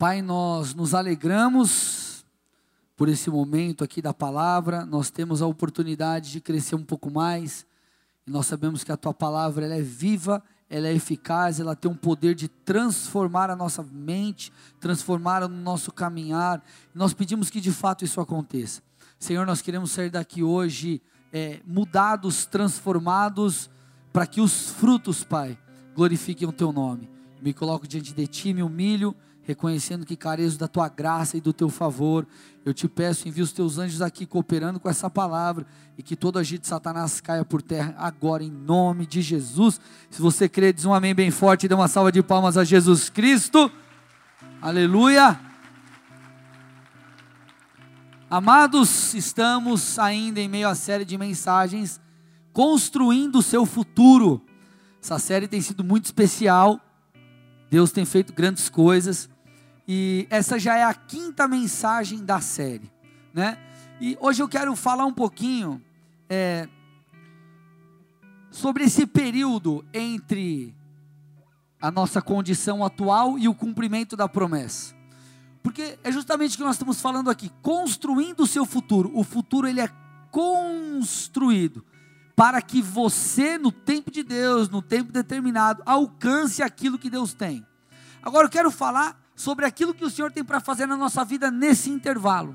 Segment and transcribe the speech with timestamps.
[0.00, 2.24] Pai, nós nos alegramos
[2.96, 7.66] por esse momento aqui da palavra, nós temos a oportunidade de crescer um pouco mais,
[8.26, 11.90] e nós sabemos que a tua palavra ela é viva, ela é eficaz, ela tem
[11.90, 14.50] um poder de transformar a nossa mente,
[14.80, 16.64] transformar o nosso caminhar,
[16.94, 18.80] nós pedimos que de fato isso aconteça.
[19.18, 23.68] Senhor, nós queremos sair daqui hoje é, mudados, transformados,
[24.14, 25.58] para que os frutos, Pai,
[25.94, 27.06] glorifiquem o teu nome.
[27.42, 29.14] Me coloco diante de ti, me humilho
[29.50, 32.26] reconhecendo que careço da tua graça e do teu favor.
[32.64, 35.66] Eu te peço, envia os teus anjos aqui cooperando com essa palavra
[35.98, 39.80] e que todo agito de Satanás caia por terra agora, em nome de Jesus.
[40.08, 42.64] Se você crê, diz um amém bem forte e dê uma salva de palmas a
[42.64, 43.70] Jesus Cristo.
[44.62, 45.38] Aleluia.
[48.30, 52.00] Amados, estamos ainda em meio à série de mensagens
[52.52, 54.40] construindo o seu futuro.
[55.02, 56.80] Essa série tem sido muito especial.
[57.70, 59.28] Deus tem feito grandes coisas.
[59.92, 62.88] E essa já é a quinta mensagem da série,
[63.34, 63.58] né?
[64.00, 65.82] E hoje eu quero falar um pouquinho
[66.28, 66.68] é,
[68.52, 70.76] sobre esse período entre
[71.82, 74.94] a nossa condição atual e o cumprimento da promessa.
[75.60, 79.10] Porque é justamente o que nós estamos falando aqui, construindo o seu futuro.
[79.12, 79.90] O futuro ele é
[80.30, 81.84] construído
[82.36, 87.66] para que você, no tempo de Deus, no tempo determinado, alcance aquilo que Deus tem.
[88.22, 91.50] Agora eu quero falar sobre aquilo que o Senhor tem para fazer na nossa vida
[91.50, 92.54] nesse intervalo,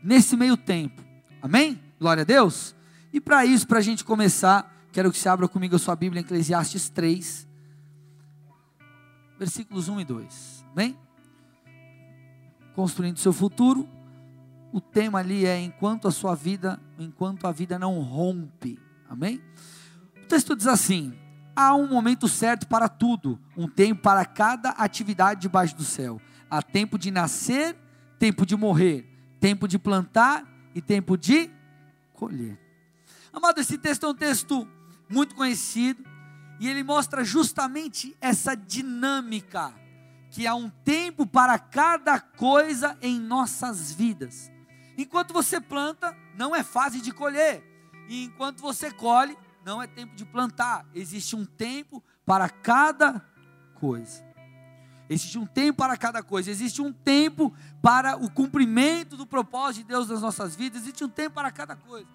[0.00, 1.02] nesse meio tempo.
[1.42, 1.82] Amém?
[1.98, 2.72] Glória a Deus.
[3.12, 6.20] E para isso, para a gente começar, quero que você abra comigo a sua Bíblia
[6.20, 7.48] Eclesiastes 3,
[9.36, 10.64] versículos 1 e 2.
[10.70, 10.96] Amém?
[12.76, 13.88] Construindo seu futuro.
[14.72, 18.78] O tema ali é enquanto a sua vida, enquanto a vida não rompe.
[19.08, 19.42] Amém?
[20.22, 21.12] O texto diz assim:
[21.54, 26.20] há um momento certo para tudo, um tempo para cada atividade debaixo do céu.
[26.50, 27.76] Há tempo de nascer,
[28.18, 29.08] tempo de morrer,
[29.40, 31.50] tempo de plantar e tempo de
[32.12, 32.58] colher.
[33.32, 34.68] Amado, esse texto é um texto
[35.08, 36.04] muito conhecido
[36.60, 39.74] e ele mostra justamente essa dinâmica
[40.30, 44.50] que há um tempo para cada coisa em nossas vidas.
[44.96, 47.62] Enquanto você planta, não é fase de colher,
[48.08, 53.20] e enquanto você colhe, não é tempo de plantar, existe um tempo para cada
[53.74, 54.22] coisa.
[55.08, 57.52] Existe um tempo para cada coisa, existe um tempo
[57.82, 61.76] para o cumprimento do propósito de Deus nas nossas vidas, existe um tempo para cada
[61.76, 62.08] coisa.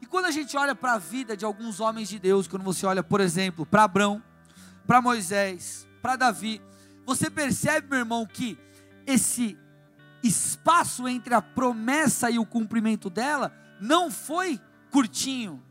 [0.00, 2.84] E quando a gente olha para a vida de alguns homens de Deus, quando você
[2.86, 4.22] olha, por exemplo, para Abraão,
[4.86, 6.60] para Moisés, para Davi,
[7.06, 8.58] você percebe, meu irmão, que
[9.06, 9.56] esse
[10.22, 15.62] espaço entre a promessa e o cumprimento dela não foi curtinho,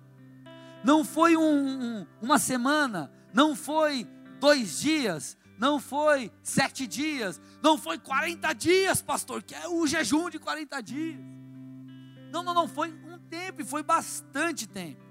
[0.84, 4.08] não foi um, um, uma semana, não foi
[4.40, 10.30] dois dias, não foi sete dias, não foi 40 dias, pastor, que é o jejum
[10.30, 11.20] de 40 dias.
[12.32, 15.02] Não, não, não, foi um tempo e foi bastante tempo.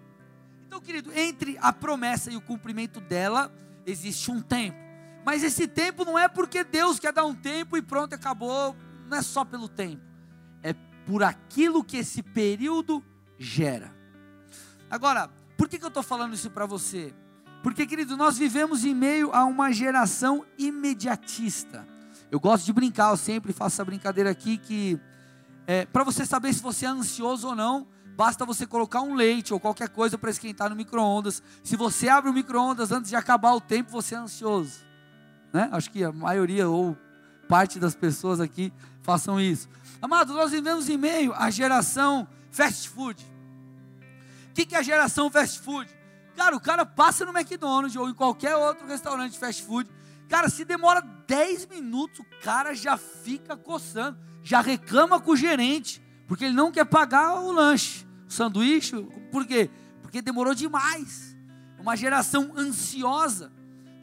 [0.66, 3.52] Então, querido, entre a promessa e o cumprimento dela,
[3.86, 4.76] existe um tempo.
[5.24, 8.76] Mas esse tempo não é porque Deus quer dar um tempo e pronto, acabou.
[9.06, 10.02] Não é só pelo tempo.
[10.62, 10.72] É
[11.06, 13.04] por aquilo que esse período
[13.38, 13.94] gera.
[14.90, 15.30] Agora,
[15.62, 17.14] por que, que eu estou falando isso para você?
[17.62, 21.86] Porque, querido, nós vivemos em meio a uma geração imediatista.
[22.32, 24.98] Eu gosto de brincar, eu sempre faço essa brincadeira aqui que
[25.64, 27.86] é, para você saber se você é ansioso ou não,
[28.16, 31.40] basta você colocar um leite ou qualquer coisa para esquentar no micro-ondas.
[31.62, 34.80] Se você abre o micro-ondas antes de acabar o tempo, você é ansioso.
[35.52, 35.68] Né?
[35.70, 36.98] Acho que a maioria ou
[37.48, 39.68] parte das pessoas aqui façam isso.
[40.02, 43.31] Amados, nós vivemos em meio à geração fast food.
[44.52, 45.90] O que, que é a geração fast food?
[46.36, 49.88] Cara, o cara passa no McDonald's ou em qualquer outro restaurante fast food.
[50.28, 56.02] Cara, se demora 10 minutos, o cara já fica coçando, já reclama com o gerente,
[56.28, 58.94] porque ele não quer pagar o lanche, o sanduíche.
[59.30, 59.70] Por quê?
[60.02, 61.34] Porque demorou demais.
[61.78, 63.50] Uma geração ansiosa.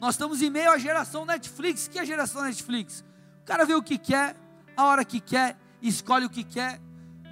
[0.00, 1.86] Nós estamos em meio à geração Netflix.
[1.86, 3.04] O que é a geração Netflix?
[3.40, 4.34] O cara vê o que quer,
[4.76, 6.80] a hora que quer, escolhe o que quer,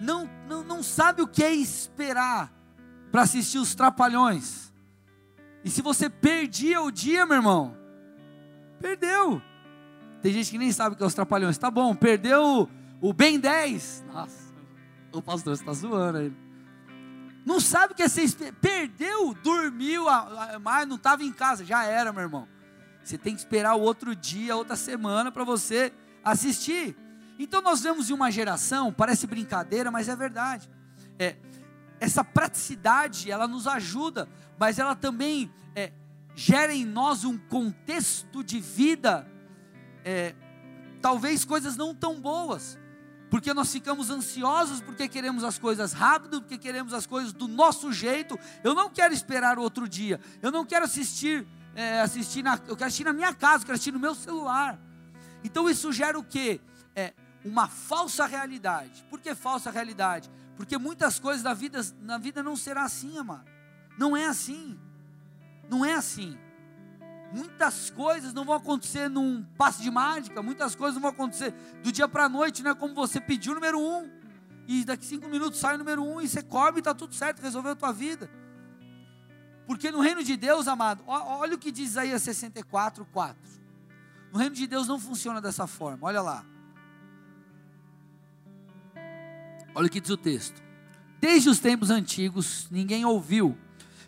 [0.00, 2.56] não, não, não sabe o que é esperar
[3.10, 4.72] para assistir os trapalhões.
[5.64, 7.76] E se você perdia o dia, meu irmão,
[8.80, 9.42] perdeu.
[10.22, 11.58] Tem gente que nem sabe o que é os trapalhões.
[11.58, 12.68] Tá bom, perdeu
[13.00, 14.04] o, o Ben 10.
[14.12, 14.54] Nossa,
[15.12, 16.32] o pastor está zoando aí.
[17.44, 18.28] Não sabe o que é ser.
[18.60, 20.04] Perdeu, dormiu,
[20.60, 21.64] mas não estava em casa.
[21.64, 22.48] Já era, meu irmão.
[23.02, 26.94] Você tem que esperar o outro dia, outra semana para você assistir.
[27.38, 30.68] Então nós vemos em uma geração, parece brincadeira, mas é verdade.
[31.18, 31.36] É,
[32.00, 34.28] essa praticidade, ela nos ajuda,
[34.58, 35.92] mas ela também é,
[36.34, 39.26] gera em nós um contexto de vida
[40.04, 40.34] é,
[41.02, 42.78] talvez coisas não tão boas,
[43.30, 47.92] porque nós ficamos ansiosos porque queremos as coisas rápido, porque queremos as coisas do nosso
[47.92, 48.38] jeito.
[48.64, 50.18] Eu não quero esperar outro dia.
[50.40, 53.74] Eu não quero assistir, é, assistir na, eu quero assistir na minha casa, eu quero
[53.74, 54.80] assistir no meu celular.
[55.44, 56.58] Então isso gera o quê?
[56.96, 57.12] É
[57.44, 59.04] uma falsa realidade.
[59.10, 60.30] Por que falsa realidade?
[60.58, 63.48] Porque muitas coisas da vida, na vida não será assim, amado.
[63.96, 64.76] Não é assim.
[65.70, 66.36] Não é assim.
[67.32, 71.92] Muitas coisas não vão acontecer num passe de mágica, muitas coisas não vão acontecer do
[71.92, 74.10] dia para a noite, não é como você pediu o número um,
[74.66, 77.40] e daqui cinco minutos sai o número um, e você come e está tudo certo,
[77.40, 78.28] resolveu a tua vida.
[79.64, 83.38] Porque no reino de Deus, amado, olha o que diz Isaías 64, 4.
[84.32, 86.44] No reino de Deus não funciona dessa forma, olha lá.
[89.78, 90.60] Olha o que diz o texto.
[91.20, 93.56] Desde os tempos antigos, ninguém ouviu,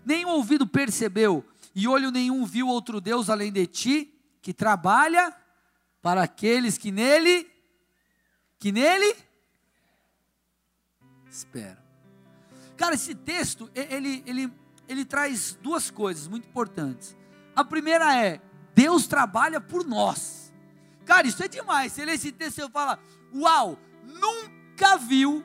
[0.04, 5.32] nem ouvido percebeu, e olho nenhum viu outro Deus além de ti, que trabalha
[6.02, 7.48] para aqueles que nele,
[8.58, 9.14] que nele
[11.30, 11.80] espera.
[12.76, 14.52] Cara, esse texto, ele, ele,
[14.88, 17.16] ele traz duas coisas muito importantes.
[17.54, 18.40] A primeira é,
[18.74, 20.52] Deus trabalha por nós.
[21.06, 21.92] Cara, isso é demais.
[21.92, 22.98] Você lê esse texto e fala,
[23.32, 25.44] uau, nunca viu,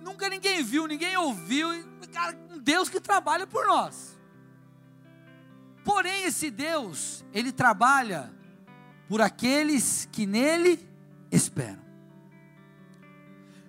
[0.00, 1.68] nunca ninguém viu, ninguém ouviu.
[2.12, 4.18] Cara, um Deus que trabalha por nós.
[5.84, 8.32] Porém, esse Deus, ele trabalha
[9.08, 10.88] por aqueles que nele
[11.30, 11.82] esperam.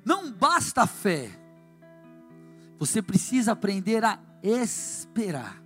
[0.06, 1.32] Não basta a fé,
[2.78, 5.64] você precisa aprender a esperar,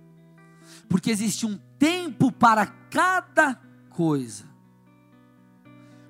[0.88, 3.60] porque existe um tempo para cada
[3.90, 4.44] coisa.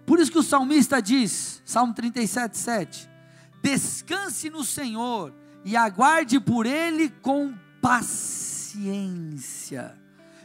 [0.04, 3.10] Por isso que o salmista diz, Salmo 37, 7:
[3.62, 5.34] Descanse no Senhor
[5.64, 9.18] e aguarde por Ele com paciência.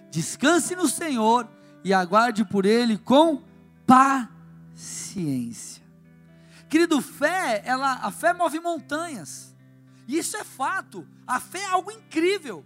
[0.09, 1.49] Descanse no Senhor
[1.83, 3.43] e aguarde por Ele com
[3.85, 5.83] paciência.
[6.69, 9.55] Querido, fé, ela, a fé move montanhas.
[10.07, 11.07] Isso é fato.
[11.25, 12.65] A fé é algo incrível.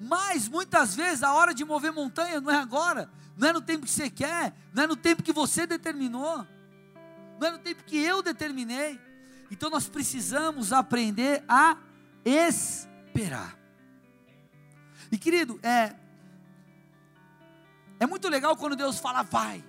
[0.00, 3.84] Mas muitas vezes a hora de mover montanha não é agora, não é no tempo
[3.84, 6.44] que você quer, não é no tempo que você determinou,
[7.40, 9.00] não é no tempo que eu determinei.
[9.52, 11.76] Então nós precisamos aprender a
[12.24, 13.54] esperar.
[15.10, 15.94] E querido, é,
[18.00, 19.62] é muito legal quando Deus fala vai,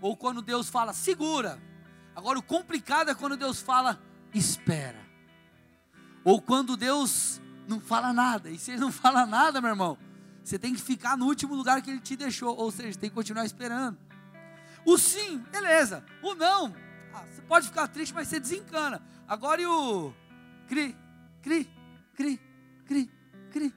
[0.00, 1.62] ou quando Deus fala segura.
[2.16, 4.02] Agora o complicado é quando Deus fala
[4.34, 4.98] espera.
[6.24, 8.50] Ou quando Deus não fala nada.
[8.50, 9.96] E se ele não fala nada, meu irmão,
[10.42, 13.14] você tem que ficar no último lugar que ele te deixou, ou seja, tem que
[13.14, 13.96] continuar esperando.
[14.84, 16.04] O sim, beleza.
[16.24, 16.74] O não,
[17.12, 19.02] ah, você pode ficar triste, mas você desencana.
[19.26, 20.12] Agora e o
[20.66, 20.96] cri,
[21.42, 21.70] cri,
[22.14, 22.40] cri,
[22.86, 23.10] cri,
[23.50, 23.74] cri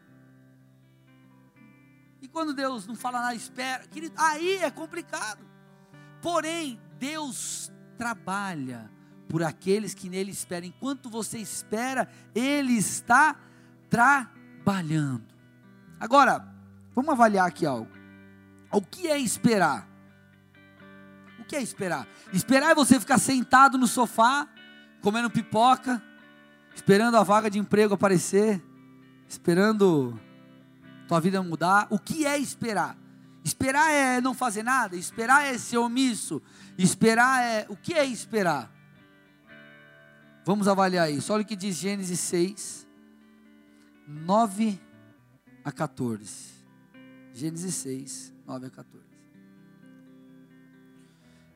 [2.31, 5.45] quando Deus não fala nada, espera, querido, aí é complicado.
[6.21, 8.89] Porém, Deus trabalha
[9.27, 10.67] por aqueles que nele esperam.
[10.67, 13.35] Enquanto você espera, Ele está
[13.89, 15.25] trabalhando.
[15.99, 16.47] Agora,
[16.93, 17.91] vamos avaliar aqui algo.
[18.71, 19.87] O que é esperar?
[21.51, 22.07] Que é esperar?
[22.31, 24.47] Esperar é você ficar sentado no sofá,
[25.01, 26.01] comendo pipoca,
[26.73, 28.63] esperando a vaga de emprego aparecer,
[29.27, 30.17] esperando
[31.09, 31.87] tua vida mudar.
[31.89, 32.97] O que é esperar?
[33.43, 36.41] Esperar é não fazer nada, esperar é ser omisso,
[36.77, 37.65] esperar é.
[37.67, 38.71] O que é esperar?
[40.45, 41.33] Vamos avaliar isso.
[41.33, 42.87] Olha o que diz Gênesis 6,
[44.07, 44.81] 9
[45.65, 46.31] a 14.
[47.33, 49.10] Gênesis 6, 9 a 14.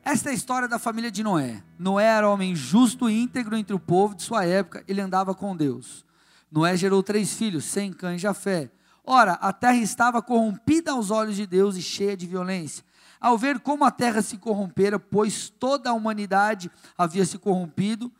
[0.08, 1.64] Esta é a história da família de Noé.
[1.76, 5.56] Noé era homem justo e íntegro entre o povo de sua época, ele andava com
[5.56, 6.04] Deus.
[6.48, 8.70] Noé gerou três filhos, Sem, Cã e Jafé.
[9.02, 12.84] Ora, a terra estava corrompida aos olhos de Deus e cheia de violência.
[13.20, 18.12] Ao ver como a terra se corrompera, pois toda a humanidade havia se corrompido,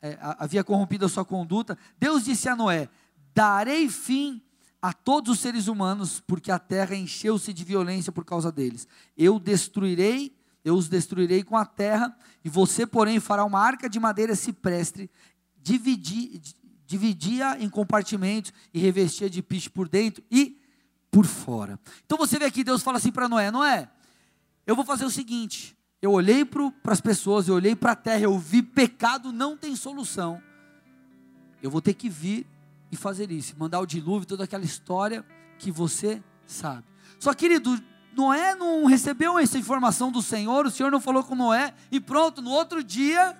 [0.00, 2.88] é, havia corrompido a sua conduta, Deus disse a Noé:
[3.34, 4.40] Darei fim
[4.80, 8.88] a todos os seres humanos, porque a terra encheu-se de violência por causa deles.
[9.14, 10.34] Eu destruirei,
[10.66, 12.12] eu os destruirei com a terra,
[12.44, 15.08] e você, porém, fará uma arca de madeira ciprestre,
[15.62, 16.40] dividir,
[16.84, 20.60] dividia em compartimentos e revestia de piche por dentro e
[21.08, 21.78] por fora.
[22.04, 23.88] Então você vê aqui, Deus fala assim para Noé: Noé,
[24.66, 25.78] eu vou fazer o seguinte.
[26.02, 29.76] Eu olhei para as pessoas, eu olhei para a terra, eu vi pecado não tem
[29.76, 30.42] solução.
[31.62, 32.44] Eu vou ter que vir
[32.90, 35.24] e fazer isso, mandar o dilúvio, toda aquela história
[35.60, 36.84] que você sabe.
[37.20, 37.80] Só querido,
[38.16, 42.40] Noé não recebeu essa informação do Senhor, o Senhor não falou com Noé, e pronto,
[42.40, 43.36] no outro dia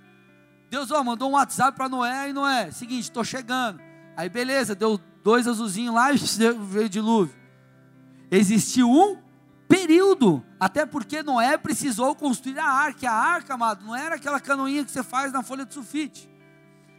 [0.68, 3.80] Deus ó, mandou um WhatsApp para Noé e Noé, seguinte, estou chegando.
[4.16, 6.18] Aí beleza, deu dois azulzinhos lá e
[6.68, 7.34] veio dilúvio.
[8.30, 9.18] Existiu um
[9.68, 13.10] período, até porque Noé precisou construir a arca.
[13.10, 16.28] A arca, amado, não era aquela canoinha que você faz na folha de sulfite.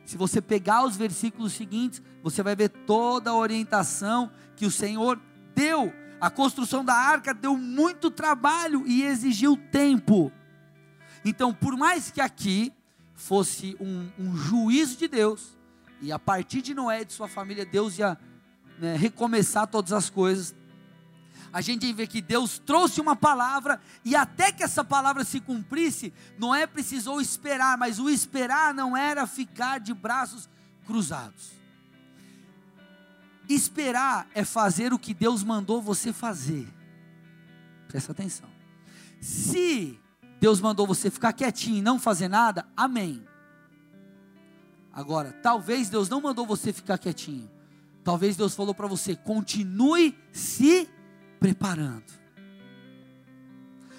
[0.05, 5.19] Se você pegar os versículos seguintes, você vai ver toda a orientação que o Senhor
[5.53, 5.91] deu.
[6.19, 10.31] A construção da arca deu muito trabalho e exigiu tempo.
[11.23, 12.73] Então, por mais que aqui
[13.13, 15.57] fosse um, um juízo de Deus,
[16.01, 18.17] e a partir de Noé e de sua família, Deus ia
[18.79, 20.55] né, recomeçar todas as coisas,
[21.51, 26.13] a gente vê que Deus trouxe uma palavra e até que essa palavra se cumprisse,
[26.37, 30.49] Noé precisou esperar, mas o esperar não era ficar de braços
[30.85, 31.56] cruzados.
[33.49, 36.67] Esperar é fazer o que Deus mandou você fazer.
[37.87, 38.49] Presta atenção.
[39.21, 39.99] Se
[40.39, 43.25] Deus mandou você ficar quietinho e não fazer nada, amém.
[44.91, 47.49] Agora, talvez Deus não mandou você ficar quietinho.
[48.03, 50.89] Talvez Deus falou para você: continue se
[51.39, 52.17] preparando.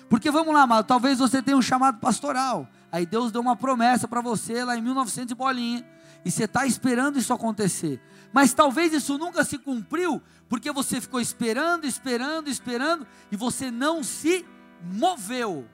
[0.08, 2.68] Porque vamos lá, amado, talvez você tenha um chamado pastoral.
[2.90, 5.86] Aí Deus deu uma promessa para você lá em 1900 e bolinha.
[6.24, 8.00] E você está esperando isso acontecer.
[8.32, 14.02] Mas talvez isso nunca se cumpriu, porque você ficou esperando, esperando, esperando, e você não
[14.02, 14.44] se
[14.82, 15.66] moveu.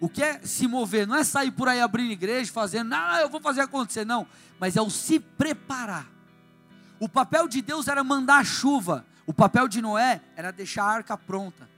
[0.00, 1.06] O que é se mover?
[1.06, 4.26] Não é sair por aí abrindo igreja, fazendo, não, eu vou fazer acontecer, não.
[4.60, 6.06] Mas é o se preparar.
[7.00, 9.06] O papel de Deus era mandar chuva.
[9.26, 11.68] O papel de Noé era deixar a arca pronta.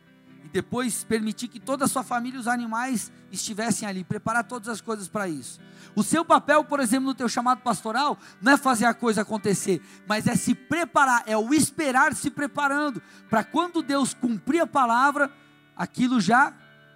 [0.44, 4.68] E depois permitir que toda a sua família e os animais estivessem ali, preparar todas
[4.68, 5.60] as coisas para isso.
[5.96, 9.82] O seu papel, por exemplo, no teu chamado pastoral, não é fazer a coisa acontecer,
[10.06, 15.32] mas é se preparar, é o esperar se preparando, para quando Deus cumprir a palavra,
[15.74, 16.52] aquilo já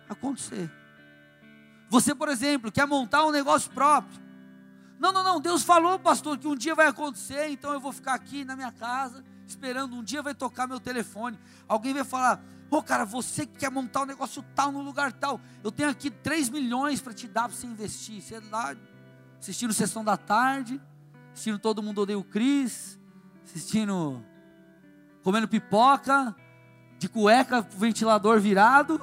[0.06, 0.70] acontecer.
[1.88, 4.20] Você, por exemplo, quer montar um negócio próprio.
[4.98, 8.12] Não, não, não, Deus falou, pastor, que um dia vai acontecer, então eu vou ficar
[8.12, 11.38] aqui na minha casa, esperando, um dia vai tocar meu telefone.
[11.66, 12.38] Alguém vai falar:
[12.70, 15.88] Ô oh, cara, você que quer montar um negócio tal no lugar tal, eu tenho
[15.88, 18.22] aqui 3 milhões para te dar para você investir.
[18.32, 18.76] É lá
[19.40, 20.80] assistindo Sessão da Tarde,
[21.32, 23.00] assistindo Todo Mundo Odeia o Cris,
[23.44, 24.22] assistindo,
[25.22, 26.36] comendo pipoca,
[26.98, 29.00] de cueca, ventilador virado.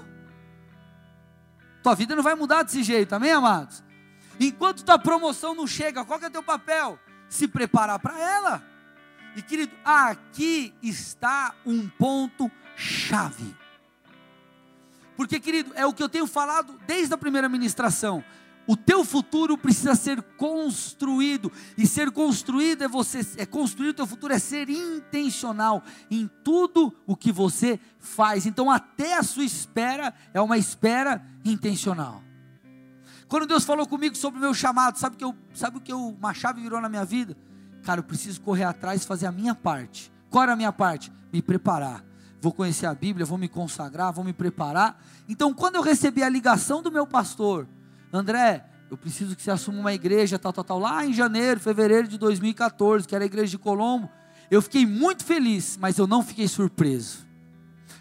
[1.81, 3.83] Tua vida não vai mudar desse jeito, amém, amados?
[4.39, 6.99] Enquanto tua promoção não chega, qual que é teu papel?
[7.27, 8.63] Se preparar para ela.
[9.35, 13.55] E querido, aqui está um ponto chave.
[15.15, 18.23] Porque, querido, é o que eu tenho falado desde a primeira ministração.
[18.67, 21.49] O teu futuro precisa ser construído.
[21.77, 25.81] E ser construído é você é construir o teu futuro é ser intencional
[26.11, 28.45] em tudo o que você faz.
[28.45, 32.21] Então até a sua espera é uma espera intencional.
[33.29, 36.09] Quando Deus falou comigo sobre o meu chamado, sabe que eu, sabe o que eu,
[36.09, 37.37] uma chave virou na minha vida?
[37.83, 40.11] Cara, eu preciso correr atrás e fazer a minha parte.
[40.29, 41.11] Qual era a minha parte?
[41.31, 42.03] Me preparar.
[42.41, 45.01] Vou conhecer a Bíblia, vou me consagrar, vou me preparar.
[45.27, 47.67] Então, quando eu recebi a ligação do meu pastor,
[48.11, 52.07] André, eu preciso que você assuma uma igreja, tal, tal, tal, lá em janeiro, fevereiro
[52.07, 54.09] de 2014, que era a igreja de Colombo.
[54.49, 57.27] Eu fiquei muito feliz, mas eu não fiquei surpreso.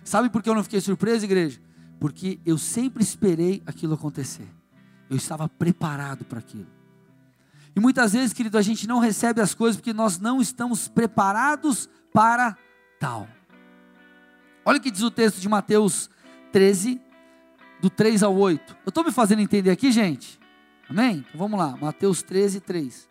[0.05, 1.61] Sabe por que eu não fiquei surpreso, igreja?
[1.99, 4.49] Porque eu sempre esperei aquilo acontecer.
[5.11, 6.69] Eu estava preparado para aquilo.
[7.75, 11.91] E muitas vezes, querido, a gente não recebe as coisas porque nós não estamos preparados
[12.13, 12.57] para
[13.01, 13.29] tal.
[14.65, 16.09] Olha o que diz o texto de Mateus
[16.53, 17.01] 13,
[17.81, 18.77] do 3 ao 8.
[18.85, 20.41] Eu estou me fazendo entender aqui, gente?
[20.89, 21.25] Amém?
[21.29, 23.09] Então vamos lá, Mateus 13, 3.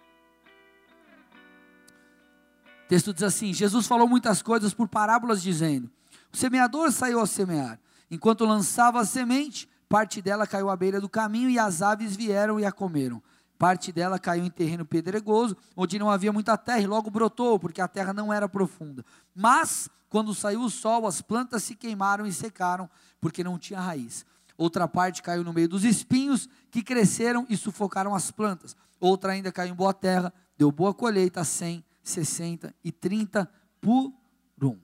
[2.85, 5.89] O texto diz assim: Jesus falou muitas coisas por parábolas, dizendo:
[6.31, 7.79] O semeador saiu a semear.
[8.09, 12.59] Enquanto lançava a semente, parte dela caiu à beira do caminho e as aves vieram
[12.59, 13.21] e a comeram.
[13.57, 17.81] Parte dela caiu em terreno pedregoso, onde não havia muita terra, e logo brotou, porque
[17.81, 19.03] a terra não era profunda.
[19.33, 24.25] Mas, quando saiu o sol, as plantas se queimaram e secaram, porque não tinha raiz.
[24.57, 28.75] Outra parte caiu no meio dos espinhos, que cresceram e sufocaram as plantas.
[28.99, 33.49] Outra ainda caiu em boa terra, deu boa colheita, 100, 60 e 30
[33.81, 34.13] por
[34.61, 34.79] um.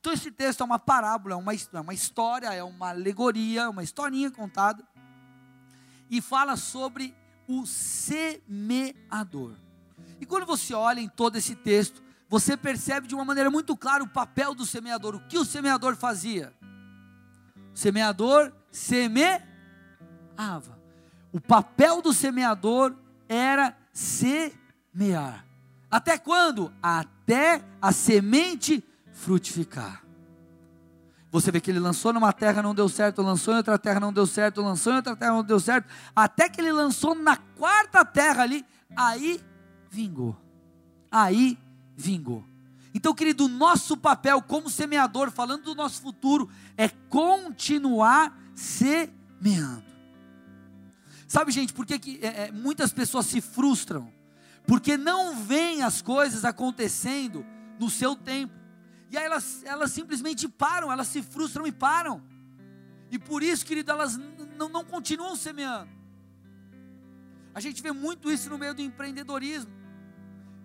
[0.00, 3.68] Então esse texto é uma parábola, é uma, é uma história, é uma alegoria, é
[3.68, 4.86] uma historinha contada.
[6.10, 7.14] E fala sobre
[7.46, 9.54] o semeador.
[10.20, 14.02] E quando você olha em todo esse texto, você percebe de uma maneira muito clara
[14.02, 15.14] o papel do semeador.
[15.14, 16.54] O que o semeador fazia?
[17.74, 20.78] O semeador semeava.
[21.32, 22.94] O papel do semeador
[23.28, 25.44] era semear.
[25.90, 26.72] Até quando?
[26.82, 28.82] Até a semente
[29.12, 30.04] frutificar.
[31.30, 34.12] Você vê que ele lançou numa terra, não deu certo, lançou em outra terra, não
[34.12, 38.02] deu certo, lançou em outra terra, não deu certo, até que ele lançou na quarta
[38.02, 38.64] terra ali,
[38.96, 39.38] aí
[39.90, 40.34] vingou.
[41.10, 41.58] Aí
[41.94, 42.44] vingou.
[42.94, 49.84] Então, querido, nosso papel como semeador, falando do nosso futuro, é continuar semeando.
[51.28, 54.12] Sabe, gente, por que, que é, é, muitas pessoas se frustram?
[54.66, 57.46] Porque não veem as coisas acontecendo
[57.78, 58.52] no seu tempo.
[59.10, 62.22] E aí elas, elas simplesmente param, elas se frustram e param.
[63.10, 64.16] E por isso, querido, elas
[64.56, 65.90] não, não continuam semeando.
[67.54, 69.70] A gente vê muito isso no meio do empreendedorismo.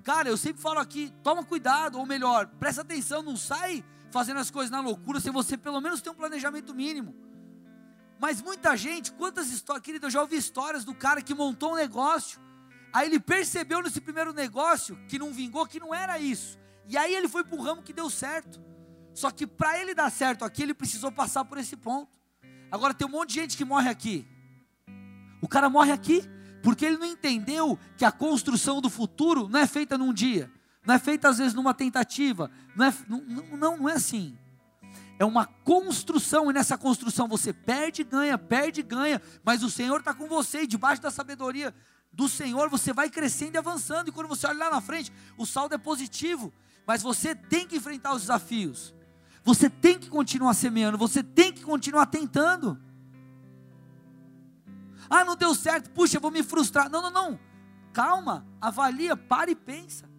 [0.03, 4.51] Cara, eu sempre falo aqui, toma cuidado, ou melhor, presta atenção, não sai fazendo as
[4.51, 7.15] coisas na loucura, se você pelo menos tem um planejamento mínimo.
[8.23, 11.75] Mas muita gente, quantas histórias, querido, eu já ouvi histórias do cara que montou um
[11.75, 12.39] negócio,
[12.93, 16.57] aí ele percebeu nesse primeiro negócio que não vingou, que não era isso.
[16.87, 18.63] E aí ele foi para o ramo que deu certo.
[19.13, 22.17] Só que para ele dar certo aqui, ele precisou passar por esse ponto.
[22.71, 24.25] Agora tem um monte de gente que morre aqui.
[25.41, 26.23] O cara morre aqui
[26.63, 30.49] porque ele não entendeu que a construção do futuro não é feita num dia,
[30.85, 33.21] não é feita às vezes numa tentativa, não é, não,
[33.57, 34.37] não, não é assim
[35.20, 40.13] é uma construção, e nessa construção você perde, ganha, perde, ganha, mas o Senhor está
[40.13, 41.74] com você, e debaixo da sabedoria
[42.12, 45.46] do Senhor você vai crescendo e avançando, e quando você olha lá na frente, o
[45.46, 46.53] saldo é positivo,
[46.86, 48.93] mas você tem que enfrentar os desafios,
[49.43, 52.79] você tem que continuar semeando, você tem que continuar tentando.
[55.10, 56.89] Ah, não deu certo, puxa, vou me frustrar.
[56.89, 57.39] Não, não, não.
[57.91, 60.10] Calma, avalia, para e pensa.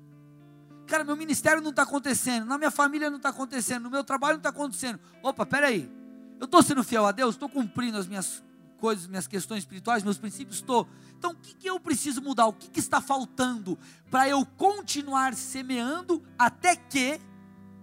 [0.86, 4.34] Cara, meu ministério não está acontecendo, na minha família não está acontecendo, no meu trabalho
[4.34, 5.00] não está acontecendo.
[5.22, 5.90] Opa, peraí.
[6.38, 8.42] Eu estou sendo fiel a Deus, estou cumprindo as minhas
[8.78, 10.86] coisas, minhas questões espirituais, meus princípios, estou.
[11.18, 12.46] Então, o que, que eu preciso mudar?
[12.46, 13.78] O que, que está faltando
[14.10, 17.14] para eu continuar semeando até que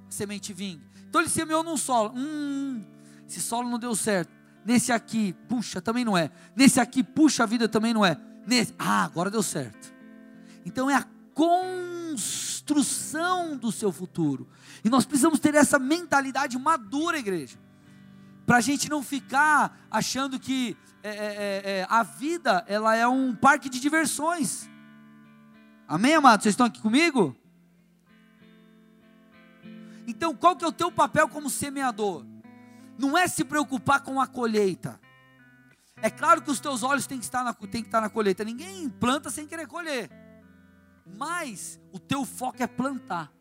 [0.08, 0.86] a semente vingue?
[1.10, 2.14] Então, ele semeou num solo.
[2.16, 2.86] Hum,
[3.28, 4.32] esse solo não deu certo.
[4.64, 6.30] Nesse aqui, puxa, também não é.
[6.56, 8.16] Nesse aqui, puxa, a vida também não é.
[8.46, 9.92] Nesse, ah, agora deu certo.
[10.64, 14.48] Então, é a construção do seu futuro.
[14.84, 17.58] E nós precisamos ter essa mentalidade madura, igreja,
[18.46, 23.08] para a gente não ficar achando que é, é, é, é, a vida ela é
[23.08, 24.70] um parque de diversões.
[25.88, 26.44] Amém, amados?
[26.44, 27.36] Vocês estão aqui comigo?
[30.08, 32.26] Então, qual que é o teu papel como semeador?
[32.98, 35.00] Não é se preocupar com a colheita.
[36.02, 38.44] É claro que os teus olhos têm que estar na, têm que estar na colheita.
[38.44, 40.21] Ninguém planta sem querer colher
[41.06, 43.32] mas o teu foco é plantar.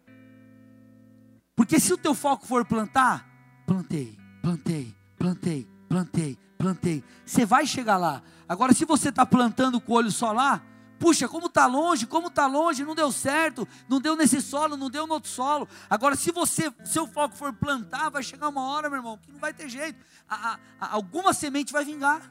[1.54, 3.26] Porque se o teu foco for plantar,
[3.66, 7.04] plantei, plantei, plantei, plantei, plantei.
[7.24, 8.22] Você vai chegar lá.
[8.48, 10.62] Agora, se você está plantando com o olho só lá,
[10.98, 14.90] puxa, como está longe, como está longe, não deu certo, não deu nesse solo, não
[14.90, 15.68] deu no outro solo.
[15.88, 19.38] Agora, se você, seu foco for plantar, vai chegar uma hora, meu irmão, que não
[19.38, 19.98] vai ter jeito.
[20.28, 22.30] A, a, a, alguma semente vai vingar.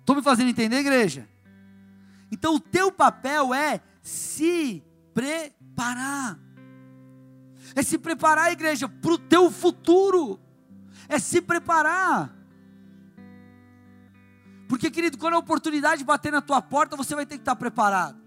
[0.00, 1.28] Estou me fazendo entender, igreja?
[2.32, 6.38] Então o teu papel é se preparar.
[7.74, 10.40] É se preparar, igreja, para o teu futuro.
[11.08, 12.34] É se preparar.
[14.66, 18.18] Porque, querido, quando a oportunidade bater na tua porta, você vai ter que estar preparado.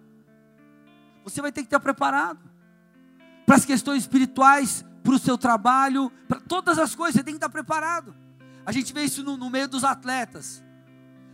[1.23, 2.39] Você vai ter que estar preparado.
[3.45, 7.37] Para as questões espirituais, para o seu trabalho, para todas as coisas, você tem que
[7.37, 8.15] estar preparado.
[8.63, 10.63] A gente vê isso no, no meio dos atletas.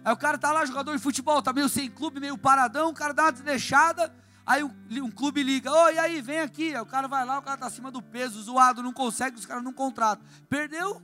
[0.04, 2.94] Aí o cara tá lá, jogador de futebol, tá meio sem clube, meio paradão, o
[2.94, 4.12] cara dá uma desleixada,
[4.46, 6.74] aí um, clube liga, oi, aí, vem aqui.
[6.76, 9.46] Aí o cara vai lá, o cara tá acima do peso, zoado, não consegue, os
[9.46, 10.26] caras não contratam.
[10.50, 11.02] Perdeu,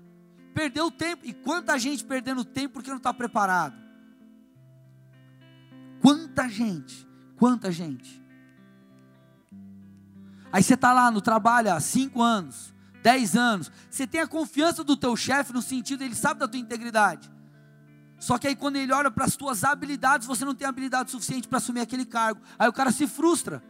[0.54, 1.26] perdeu tempo.
[1.26, 3.76] E quanta gente perdendo tempo porque não está preparado.
[6.02, 7.08] Quanta gente,
[7.38, 8.24] quanta gente.
[10.52, 13.72] Aí você está lá no trabalho há cinco anos, dez anos.
[13.90, 17.37] Você tem a confiança do teu chefe no sentido, ele sabe da tua integridade.
[18.20, 21.48] Só que aí quando ele olha para as tuas habilidades, você não tem habilidade suficiente
[21.48, 22.42] para assumir aquele cargo.
[22.58, 23.64] Aí o cara se frustra.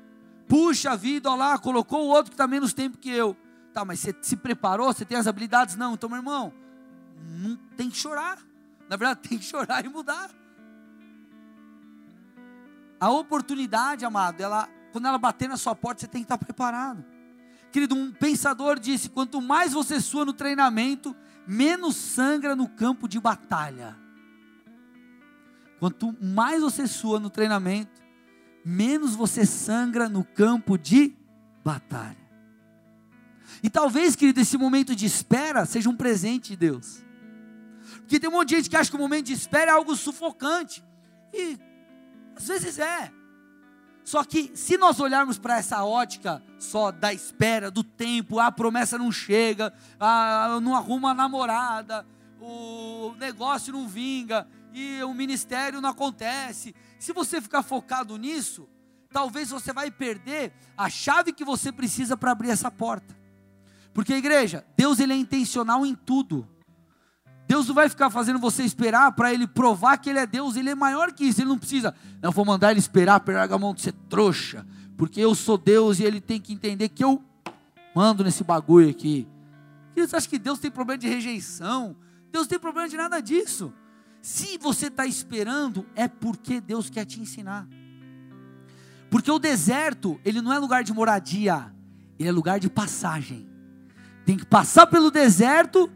[0.47, 3.35] Puxa vida, olha lá, colocou o outro que está menos tempo que eu.
[3.73, 4.91] Tá, mas você se preparou?
[4.91, 5.75] Você tem as habilidades?
[5.75, 5.93] Não.
[5.93, 6.53] Então, meu irmão,
[7.17, 8.39] não tem que chorar.
[8.89, 10.31] Na verdade, tem que chorar e mudar.
[12.99, 17.05] A oportunidade, amado, ela, quando ela bater na sua porta, você tem que estar preparado.
[17.71, 23.19] Querido, um pensador disse: quanto mais você sua no treinamento, menos sangra no campo de
[23.19, 24.06] batalha.
[25.79, 28.01] Quanto mais você sua no treinamento,
[28.65, 31.15] menos você sangra no campo de
[31.63, 32.27] batalha.
[33.63, 37.03] E talvez, querido, esse momento de espera seja um presente de Deus.
[37.99, 39.95] Porque tem um monte de gente que acha que o momento de espera é algo
[39.95, 40.83] sufocante.
[41.33, 41.57] E
[42.35, 43.11] às vezes é.
[44.03, 48.97] Só que se nós olharmos para essa ótica só da espera, do tempo, a promessa
[48.97, 52.05] não chega, a, não arruma a namorada,
[52.39, 56.75] o negócio não vinga, e o ministério não acontece.
[56.99, 58.67] Se você ficar focado nisso,
[59.11, 63.17] talvez você vai perder a chave que você precisa para abrir essa porta.
[63.93, 66.47] Porque igreja, Deus ele é intencional em tudo.
[67.47, 70.69] Deus não vai ficar fazendo você esperar para ele provar que ele é Deus, ele
[70.69, 71.95] é maior que isso, ele não precisa.
[72.21, 75.99] Não vou mandar ele esperar, pegar a mão de ser trouxa, porque eu sou Deus
[75.99, 77.23] e ele tem que entender que eu
[77.95, 79.27] mando nesse bagulho aqui.
[79.95, 81.95] Você acha que Deus tem problema de rejeição?
[82.31, 83.73] Deus tem problema de nada disso.
[84.21, 87.67] Se você está esperando, é porque Deus quer te ensinar.
[89.09, 91.73] Porque o deserto, ele não é lugar de moradia,
[92.19, 93.47] ele é lugar de passagem.
[94.25, 95.89] Tem que passar pelo deserto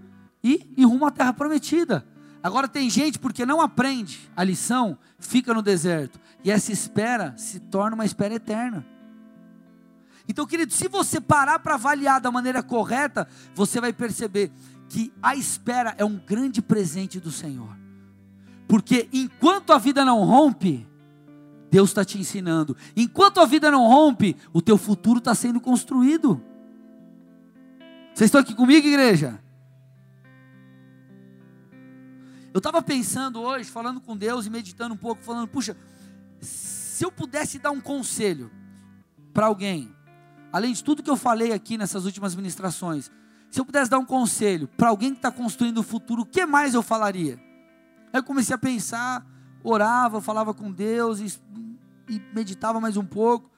[0.44, 2.08] e ir rumo à terra prometida.
[2.42, 6.20] Agora tem gente porque não aprende a lição, fica no deserto.
[6.44, 8.86] E essa espera se torna uma espera eterna.
[10.28, 14.52] Então, querido, se você parar para avaliar da maneira correta, você vai perceber
[14.88, 17.81] que a espera é um grande presente do Senhor.
[18.72, 20.88] Porque enquanto a vida não rompe,
[21.70, 22.74] Deus está te ensinando.
[22.96, 26.42] Enquanto a vida não rompe, o teu futuro está sendo construído.
[28.14, 29.44] Vocês estão aqui comigo, igreja?
[32.54, 35.76] Eu estava pensando hoje, falando com Deus e meditando um pouco, falando, puxa,
[36.40, 38.50] se eu pudesse dar um conselho
[39.34, 39.94] para alguém,
[40.50, 43.12] além de tudo que eu falei aqui nessas últimas ministrações,
[43.50, 46.46] se eu pudesse dar um conselho para alguém que está construindo o futuro, o que
[46.46, 47.51] mais eu falaria?
[48.12, 49.26] Aí eu comecei a pensar,
[49.64, 51.42] orava, falava com Deus e,
[52.10, 53.50] e meditava mais um pouco.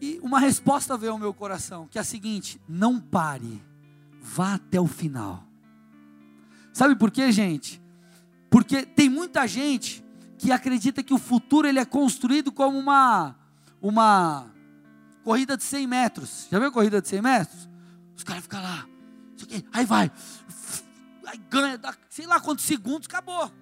[0.00, 3.62] E uma resposta veio ao meu coração, que é a seguinte: não pare,
[4.20, 5.44] vá até o final.
[6.72, 7.82] Sabe por quê, gente?
[8.50, 10.04] Porque tem muita gente
[10.38, 13.34] que acredita que o futuro ele é construído como uma
[13.80, 14.46] uma
[15.24, 16.46] corrida de 100 metros.
[16.50, 17.68] Já viu a corrida de 100 metros?
[18.16, 18.86] Os caras ficam lá,
[19.72, 20.10] aí vai,
[21.28, 23.52] aí ganha, dá, sei lá quantos segundos, acabou.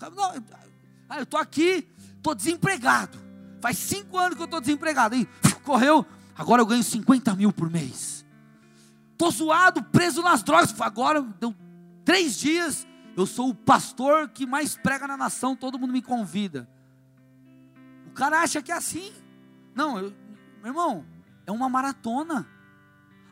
[0.00, 0.44] Não,
[1.08, 3.18] ah, eu estou aqui, estou desempregado.
[3.60, 5.14] Faz cinco anos que eu estou desempregado.
[5.14, 5.26] Aí,
[5.62, 6.04] correu,
[6.36, 8.24] agora eu ganho 50 mil por mês.
[9.12, 10.78] Estou zoado, preso nas drogas.
[10.80, 11.54] Agora, deu
[12.04, 16.68] três dias, eu sou o pastor que mais prega na nação, todo mundo me convida.
[18.08, 19.12] O cara acha que é assim.
[19.74, 20.12] Não, eu,
[20.60, 21.06] meu irmão,
[21.46, 22.46] é uma maratona.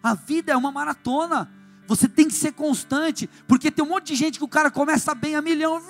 [0.02, 1.50] A vida é uma maratona.
[1.94, 5.14] Você tem que ser constante, porque tem um monte de gente que o cara começa
[5.14, 5.82] bem a milhão,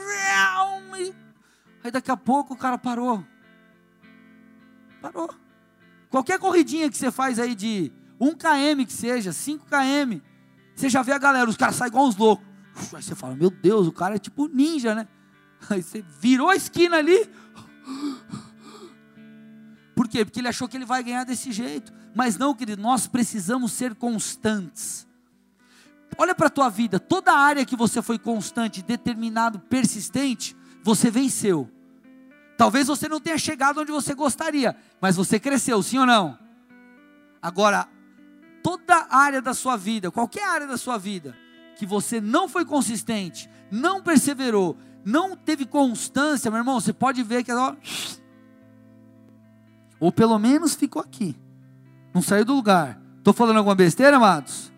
[1.85, 3.25] aí daqui a pouco o cara parou.
[5.01, 5.33] Parou.
[6.11, 10.19] Qualquer corridinha que você faz aí de 1 km que seja, 5 km,
[10.75, 12.45] você já vê a galera, os caras saem igual uns loucos.
[12.93, 15.07] Aí você fala, meu Deus, o cara é tipo ninja, né?
[15.71, 17.31] Aí você virou a esquina ali.
[19.95, 20.25] Por quê?
[20.25, 21.93] Porque ele achou que ele vai ganhar desse jeito.
[22.13, 25.07] Mas não, querido, nós precisamos ser constantes.
[26.19, 31.71] Olha para a tua vida, toda área que você foi constante, determinado, persistente, você venceu.
[32.57, 36.39] Talvez você não tenha chegado onde você gostaria, mas você cresceu, sim ou não?
[37.41, 37.89] Agora,
[38.63, 41.37] toda área da sua vida, qualquer área da sua vida,
[41.77, 47.43] que você não foi consistente, não perseverou, não teve constância, meu irmão, você pode ver
[47.43, 47.75] que ó,
[49.99, 51.35] ou pelo menos ficou aqui,
[52.15, 53.01] não saiu do lugar.
[53.19, 54.72] Estou falando alguma besteira, amados?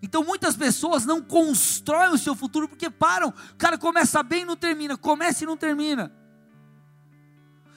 [0.00, 3.28] Então muitas pessoas não constroem o seu futuro porque param.
[3.28, 6.12] O cara começa bem e não termina, começa e não termina.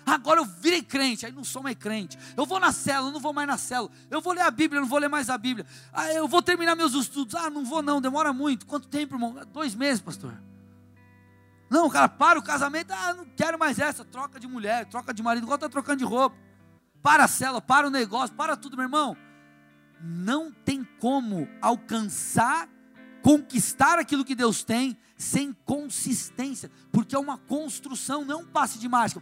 [0.05, 2.17] Agora eu virei crente, aí não sou mais crente.
[2.35, 3.91] Eu vou na célula, não vou mais na célula.
[4.09, 5.65] Eu vou ler a Bíblia, não vou ler mais a Bíblia.
[5.93, 7.35] Ah, eu vou terminar meus estudos.
[7.35, 8.65] Ah, não vou não, demora muito.
[8.65, 9.35] Quanto tempo, irmão?
[9.51, 10.33] Dois meses, pastor.
[11.69, 12.91] Não, cara para o casamento.
[12.91, 14.03] Ah, não quero mais essa.
[14.03, 16.35] Troca de mulher, troca de marido, igual está trocando de roupa.
[17.01, 19.15] Para a célula, para o negócio, para tudo, meu irmão
[20.03, 22.67] não tem como alcançar,
[23.21, 28.79] conquistar aquilo que Deus tem sem consistência, porque é uma construção, não é um passe
[28.79, 29.21] de mágica.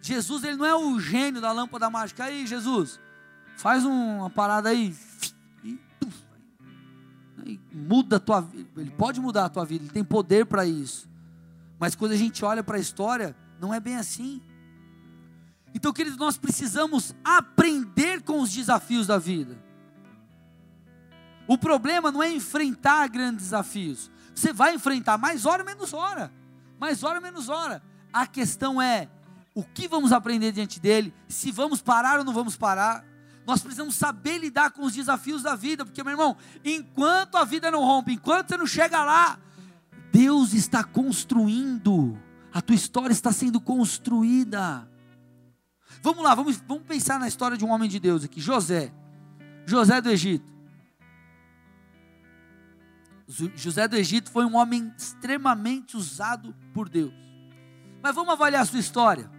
[0.00, 2.24] Jesus, ele não é o gênio da lâmpada mágica.
[2.24, 2.98] Aí, Jesus,
[3.56, 4.94] faz uma parada aí
[5.62, 5.78] e,
[7.44, 8.80] e muda a tua vida.
[8.80, 11.08] Ele pode mudar a tua vida, ele tem poder para isso.
[11.78, 14.42] Mas quando a gente olha para a história, não é bem assim.
[15.74, 19.58] Então, queridos, nós precisamos aprender com os desafios da vida.
[21.46, 24.10] O problema não é enfrentar grandes desafios.
[24.34, 26.32] Você vai enfrentar mais hora menos hora.
[26.78, 27.82] Mais hora menos hora.
[28.12, 29.08] A questão é
[29.54, 33.04] o que vamos aprender diante dele, se vamos parar ou não vamos parar.
[33.46, 37.70] Nós precisamos saber lidar com os desafios da vida, porque, meu irmão, enquanto a vida
[37.70, 39.38] não rompe, enquanto você não chega lá,
[40.12, 42.18] Deus está construindo,
[42.52, 44.88] a tua história está sendo construída.
[46.02, 48.92] Vamos lá, vamos, vamos pensar na história de um homem de Deus aqui, José.
[49.64, 50.52] José do Egito.
[53.54, 57.14] José do Egito foi um homem extremamente usado por Deus.
[58.02, 59.30] Mas vamos avaliar a sua história.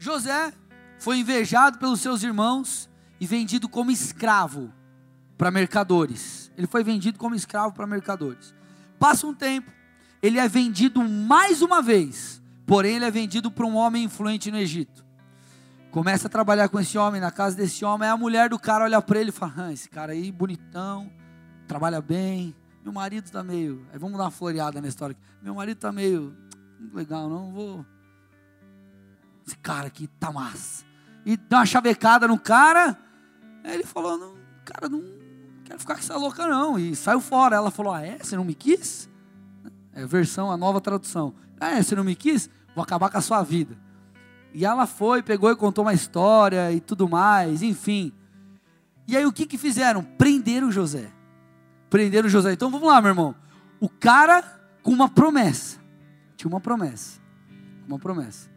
[0.00, 0.52] José
[0.98, 2.90] foi invejado pelos seus irmãos
[3.20, 4.72] e vendido como escravo
[5.38, 6.50] para mercadores.
[6.56, 8.52] Ele foi vendido como escravo para mercadores.
[8.98, 9.70] Passa um tempo,
[10.20, 14.58] ele é vendido mais uma vez, porém ele é vendido para um homem influente no
[14.58, 15.04] Egito.
[15.90, 18.84] Começa a trabalhar com esse homem, na casa desse homem, aí a mulher do cara
[18.84, 21.10] olha para ele e fala: ah, esse cara aí bonitão,
[21.68, 23.86] trabalha bem, meu marido está meio.
[23.92, 25.16] Aí vamos dar uma floreada na história.
[25.40, 26.34] Meu marido está meio.
[26.92, 27.86] Legal, não vou.
[29.46, 30.84] Esse cara aqui tá massa.
[31.24, 32.98] E dá uma chavecada no cara.
[33.62, 35.02] Aí ele falou: não, cara, não
[35.64, 36.78] quero ficar com essa louca não.
[36.78, 37.54] E saiu fora.
[37.54, 38.18] Ela falou: ah, é?
[38.18, 39.08] Você não me quis?
[39.92, 41.34] É a versão, a nova tradução.
[41.62, 41.82] Ah, é?
[41.82, 42.50] Você não me quis?
[42.74, 43.78] Vou acabar com a sua vida.
[44.52, 48.12] E ela foi, pegou e contou uma história e tudo mais, enfim.
[49.06, 50.02] E aí o que que fizeram?
[50.02, 51.10] Prenderam José.
[51.88, 52.52] Prenderam José.
[52.52, 53.34] Então vamos lá, meu irmão.
[53.80, 54.42] O cara
[54.82, 55.78] com uma promessa.
[56.36, 57.20] Tinha uma promessa.
[57.86, 58.50] Uma promessa.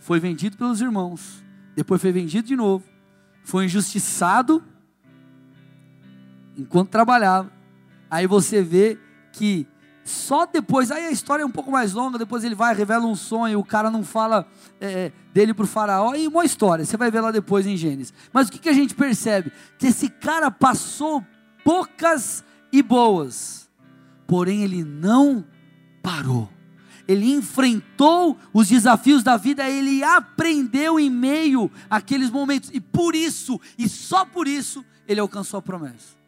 [0.00, 1.44] Foi vendido pelos irmãos.
[1.76, 2.84] Depois foi vendido de novo.
[3.44, 4.62] Foi injustiçado
[6.56, 7.52] enquanto trabalhava.
[8.10, 8.98] Aí você vê
[9.32, 9.66] que
[10.04, 13.14] só depois, aí a história é um pouco mais longa, depois ele vai, revela um
[13.14, 14.46] sonho, o cara não fala
[14.80, 18.12] é, dele para o faraó, e uma história, você vai ver lá depois em Gênesis.
[18.32, 19.52] Mas o que, que a gente percebe?
[19.78, 21.24] Que esse cara passou
[21.64, 23.70] poucas e boas,
[24.26, 25.44] porém ele não
[26.02, 26.48] parou.
[27.06, 33.60] Ele enfrentou os desafios da vida, ele aprendeu em meio àqueles momentos, e por isso,
[33.78, 36.21] e só por isso, ele alcançou a promessa.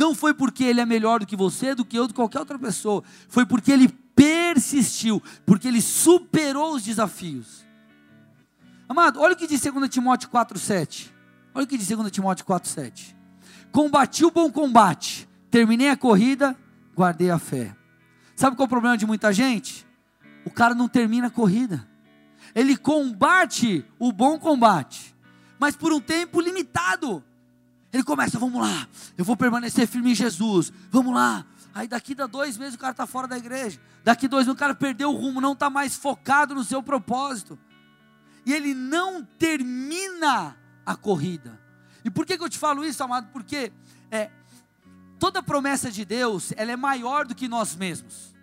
[0.00, 2.38] Não foi porque ele é melhor do que você, do que eu, do que qualquer
[2.38, 3.04] outra pessoa.
[3.28, 7.66] Foi porque ele persistiu, porque ele superou os desafios.
[8.88, 11.10] Amado, olha o que diz 2 Timóteo 4,7.
[11.54, 13.14] Olha o que diz 2 Timóteo 4,7.
[13.70, 16.56] Combati o bom combate, terminei a corrida,
[16.96, 17.76] guardei a fé.
[18.34, 19.86] Sabe qual é o problema de muita gente?
[20.46, 21.86] O cara não termina a corrida.
[22.54, 25.14] Ele combate o bom combate,
[25.58, 27.22] mas por um tempo limitado.
[27.92, 28.86] Ele começa, vamos lá,
[29.18, 31.44] eu vou permanecer firme em Jesus, vamos lá.
[31.74, 33.80] Aí daqui a dois meses o cara está fora da igreja.
[34.04, 37.58] Daqui dois meses o cara perdeu o rumo, não está mais focado no seu propósito.
[38.46, 41.60] E ele não termina a corrida.
[42.04, 43.28] E por que, que eu te falo isso, amado?
[43.32, 43.72] Porque
[44.10, 44.30] é,
[45.18, 48.34] toda promessa de Deus, ela é maior do que nós mesmos.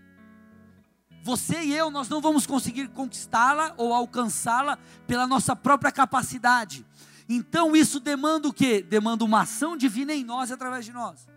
[1.23, 6.85] Você e eu, nós não vamos conseguir conquistá-la ou alcançá-la pela nossa própria capacidade.
[7.29, 8.81] Então isso demanda o quê?
[8.81, 11.27] Demanda uma ação divina em nós e através de nós.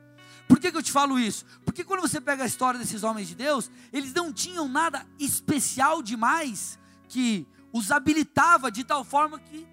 [0.47, 1.45] Por que, que eu te falo isso?
[1.65, 6.03] Porque quando você pega a história desses homens de Deus, eles não tinham nada especial
[6.03, 9.67] demais que os habilitava de tal forma que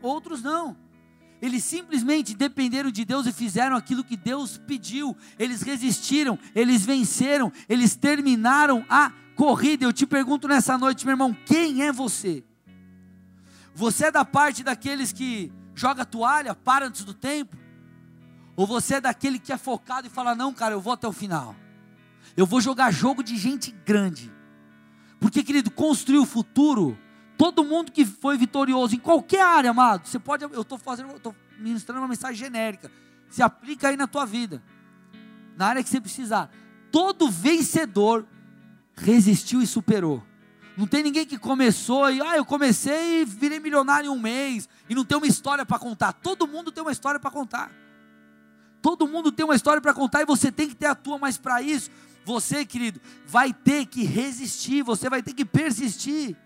[0.00, 0.76] outros não.
[1.40, 5.16] Eles simplesmente dependeram de Deus e fizeram aquilo que Deus pediu.
[5.38, 9.84] Eles resistiram, eles venceram, eles terminaram a corrida.
[9.84, 12.44] Eu te pergunto nessa noite, meu irmão, quem é você?
[13.76, 17.54] Você é da parte daqueles que joga toalha, para antes do tempo?
[18.56, 21.12] Ou você é daquele que é focado e fala: Não, cara, eu vou até o
[21.12, 21.54] final.
[22.34, 24.32] Eu vou jogar jogo de gente grande.
[25.20, 26.96] Porque, querido, construir o futuro,
[27.36, 30.42] todo mundo que foi vitorioso em qualquer área, amado, você pode.
[30.42, 32.90] Eu estou fazendo, estou ministrando uma mensagem genérica.
[33.28, 34.62] Se aplica aí na tua vida,
[35.54, 36.50] na área que você precisar.
[36.90, 38.26] Todo vencedor
[38.94, 40.24] resistiu e superou.
[40.76, 44.68] Não tem ninguém que começou e, ah, eu comecei e virei milionário em um mês
[44.88, 46.12] e não tem uma história para contar.
[46.12, 47.72] Todo mundo tem uma história para contar.
[48.82, 51.38] Todo mundo tem uma história para contar e você tem que ter a tua, mas
[51.38, 51.90] para isso,
[52.24, 56.36] você, querido, vai ter que resistir, você vai ter que persistir.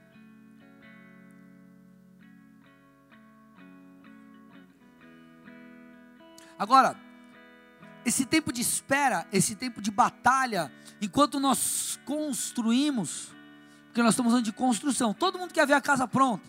[6.56, 6.96] Agora,
[8.04, 13.34] esse tempo de espera, esse tempo de batalha, enquanto nós construímos,
[13.90, 15.12] porque nós estamos falando de construção.
[15.12, 16.48] Todo mundo quer ver a casa pronta.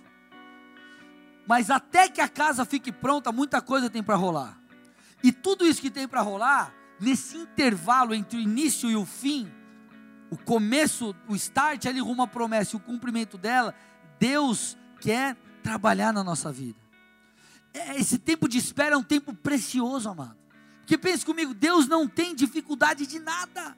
[1.47, 4.59] Mas até que a casa fique pronta, muita coisa tem para rolar.
[5.23, 9.51] E tudo isso que tem para rolar, nesse intervalo entre o início e o fim,
[10.29, 13.73] o começo, o start ali rumo à promessa e o cumprimento dela,
[14.19, 16.79] Deus quer trabalhar na nossa vida.
[17.73, 20.37] É, esse tempo de espera é um tempo precioso, amado.
[20.81, 23.75] Porque pense comigo, Deus não tem dificuldade de nada.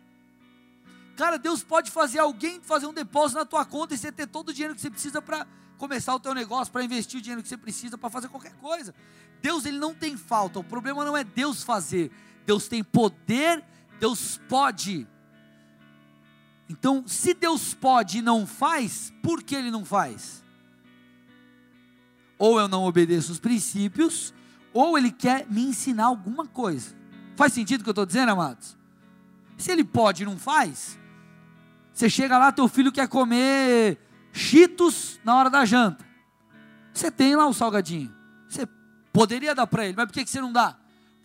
[1.16, 4.50] Cara, Deus pode fazer alguém fazer um depósito na tua conta e você ter todo
[4.50, 5.46] o dinheiro que você precisa para
[5.78, 8.96] começar o teu negócio, para investir o dinheiro que você precisa para fazer qualquer coisa.
[9.42, 10.60] Deus ele não tem falta.
[10.60, 12.12] O problema não é Deus fazer.
[12.46, 13.64] Deus tem poder,
[14.00, 15.08] Deus pode.
[16.68, 20.44] Então, se Deus pode e não faz, por que ele não faz?
[22.38, 24.34] Ou eu não obedeço os princípios,
[24.74, 26.96] ou ele quer me ensinar alguma coisa.
[27.36, 28.78] Faz sentido o que eu estou dizendo, amados?
[29.58, 30.98] Se ele pode e não faz,
[31.94, 34.00] Você chega lá, teu filho quer comer
[34.32, 36.04] cheetos na hora da janta.
[36.92, 38.14] Você tem lá o salgadinho.
[38.50, 38.68] Você
[39.12, 40.76] poderia dar para ele, mas por que você não dá?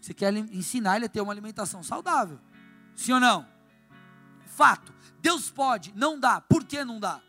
[0.00, 2.38] Você quer ensinar ele a ter uma alimentação saudável.
[2.94, 3.46] Sim ou não?
[4.46, 4.92] Fato.
[5.20, 6.40] Deus pode, não dá.
[6.40, 7.20] Por que não dá?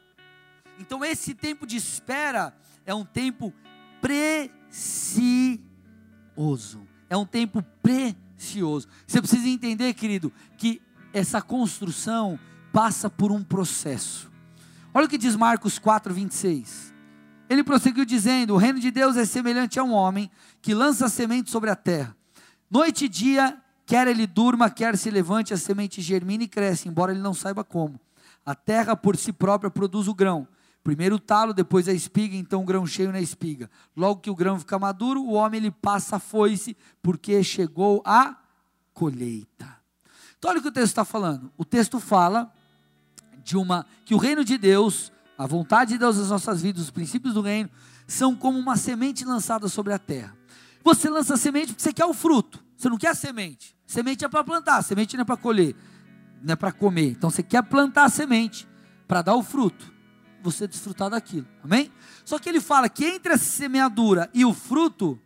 [0.77, 2.53] Então esse tempo de espera
[2.85, 3.53] é um tempo
[4.01, 4.49] precioso.
[7.09, 8.87] É um tempo precioso.
[9.07, 10.81] Você precisa entender, querido, que
[11.13, 12.39] essa construção
[12.71, 14.31] passa por um processo.
[14.93, 16.93] Olha o que diz Marcos 4, 26.
[17.49, 20.29] Ele prosseguiu dizendo: O reino de Deus é semelhante a um homem
[20.61, 22.15] que lança semente sobre a terra.
[22.69, 27.11] Noite e dia, quer ele durma, quer se levante, a semente germina e cresce, embora
[27.11, 27.99] ele não saiba como.
[28.45, 30.47] A terra por si própria produz o grão.
[30.83, 33.69] Primeiro o talo, depois a espiga, então o grão cheio na espiga.
[33.95, 38.37] Logo que o grão fica maduro, o homem ele passa a foice, porque chegou a
[38.93, 39.77] colheita.
[40.37, 41.51] Então olha o que o texto está falando.
[41.57, 42.51] O texto fala
[43.49, 46.91] de uma que o reino de Deus, a vontade de Deus nas nossas vidas, os
[46.91, 47.67] princípios do reino,
[48.05, 50.37] são como uma semente lançada sobre a terra.
[50.83, 52.63] Você lança a semente porque você quer o fruto.
[52.77, 53.75] Você não quer a semente.
[53.87, 55.75] Semente é para plantar, semente não é para colher,
[56.43, 57.09] não é para comer.
[57.09, 58.67] Então você quer plantar a semente
[59.07, 59.91] para dar o fruto,
[60.43, 61.47] você desfrutar daquilo.
[61.63, 61.91] Amém?
[62.23, 65.19] Só que ele fala que entre a semeadura e o fruto,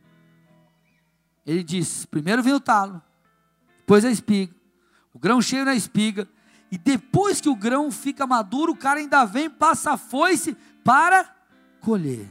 [1.46, 3.02] ele diz: primeiro vem o talo,
[3.80, 4.56] depois a espiga,
[5.14, 6.26] o grão cheio na espiga,
[6.74, 11.32] e depois que o grão fica maduro, o cara ainda vem, passa a foice para
[11.80, 12.28] colher.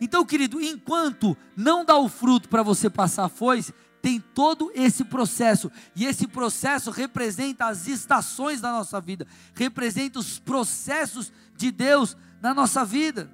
[0.00, 5.04] Então, querido, enquanto não dá o fruto para você passar a foice, tem todo esse
[5.04, 12.16] processo, e esse processo representa as estações da nossa vida, representa os processos de Deus
[12.40, 13.30] na nossa vida.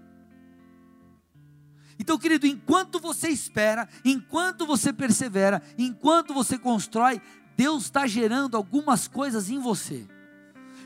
[1.99, 7.21] Então, querido, enquanto você espera, enquanto você persevera, enquanto você constrói,
[7.59, 10.07] Deus está gerando algumas coisas em você.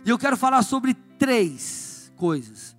[0.07, 2.75] E eu quero falar sobre três coisas.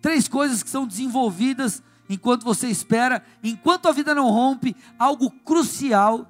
[0.00, 6.26] Três coisas que são desenvolvidas enquanto você espera, enquanto a vida não rompe, algo crucial.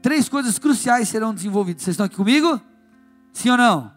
[0.00, 1.82] Três coisas cruciais serão desenvolvidas.
[1.82, 2.58] Vocês estão aqui comigo?
[3.34, 3.92] Sim ou não?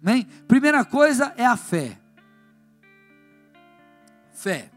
[0.00, 0.28] Amém?
[0.46, 1.98] Primeira coisa é a fé.
[4.32, 4.70] Fé.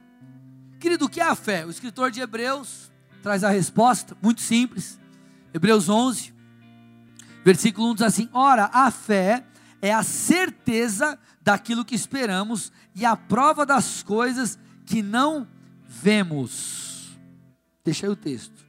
[0.79, 1.67] Querido, o que é a fé?
[1.67, 2.91] O escritor de Hebreus
[3.21, 4.99] traz a resposta, muito simples.
[5.53, 6.35] Hebreus 11,
[7.43, 9.43] Versículo 1 diz assim: Ora, a fé
[9.81, 15.47] é a certeza daquilo que esperamos e a prova das coisas que não
[15.87, 17.17] vemos.
[17.83, 18.65] Deixa aí o texto.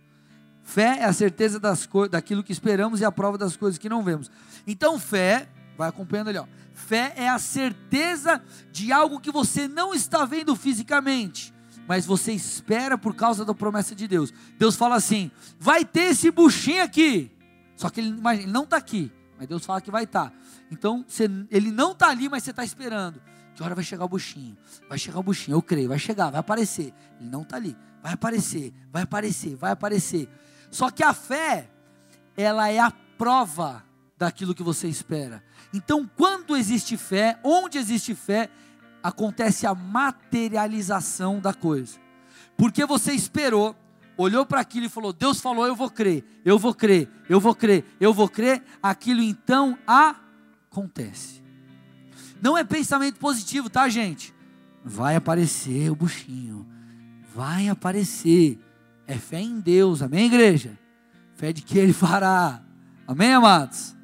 [0.62, 4.04] Fé é a certeza das daquilo que esperamos e a prova das coisas que não
[4.04, 4.30] vemos.
[4.66, 6.46] Então, fé, vai acompanhando ali, ó.
[6.74, 11.52] Fé é a certeza de algo que você não está vendo fisicamente,
[11.88, 14.32] mas você espera por causa da promessa de Deus.
[14.58, 17.30] Deus fala assim: vai ter esse buchinho aqui.
[17.78, 20.30] Só que ele, ele não está aqui, mas Deus fala que vai estar.
[20.30, 20.36] Tá.
[20.68, 23.22] Então, você, ele não está ali, mas você está esperando.
[23.54, 24.58] Que hora vai chegar o buchinho?
[24.88, 26.92] Vai chegar o buchinho, eu creio, vai chegar, vai aparecer.
[27.20, 30.28] Ele não está ali, vai aparecer, vai aparecer, vai aparecer.
[30.72, 31.70] Só que a fé,
[32.36, 33.84] ela é a prova
[34.18, 35.40] daquilo que você espera.
[35.72, 38.50] Então, quando existe fé, onde existe fé,
[39.00, 41.96] acontece a materialização da coisa.
[42.56, 43.76] Porque você esperou,
[44.18, 47.54] olhou para aquilo e falou: Deus falou, eu vou crer, eu vou crer, eu vou
[47.54, 51.40] crer, eu vou crer, aquilo então acontece.
[52.42, 54.34] Não é pensamento positivo, tá, gente?
[54.84, 56.66] Vai aparecer o buchinho,
[57.34, 58.58] vai aparecer.
[59.06, 60.78] É fé em Deus, amém, igreja?
[61.34, 62.62] Fé de que Ele fará,
[63.06, 63.96] amém, amados?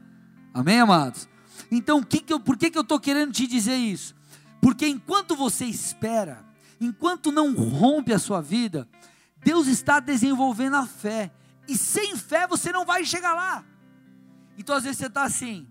[0.54, 1.28] Amém, amados?
[1.70, 4.14] Então, que que eu, por que, que eu estou querendo te dizer isso?
[4.62, 6.42] Porque enquanto você espera,
[6.80, 8.88] enquanto não rompe a sua vida,
[9.44, 11.30] Deus está desenvolvendo a fé.
[11.68, 13.64] E sem fé você não vai chegar lá.
[14.56, 15.66] Então às vezes você está assim,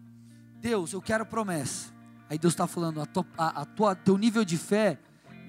[0.59, 1.91] Deus, eu quero promessa.
[2.29, 4.99] Aí Deus está falando, a tua, a, tua, teu nível de fé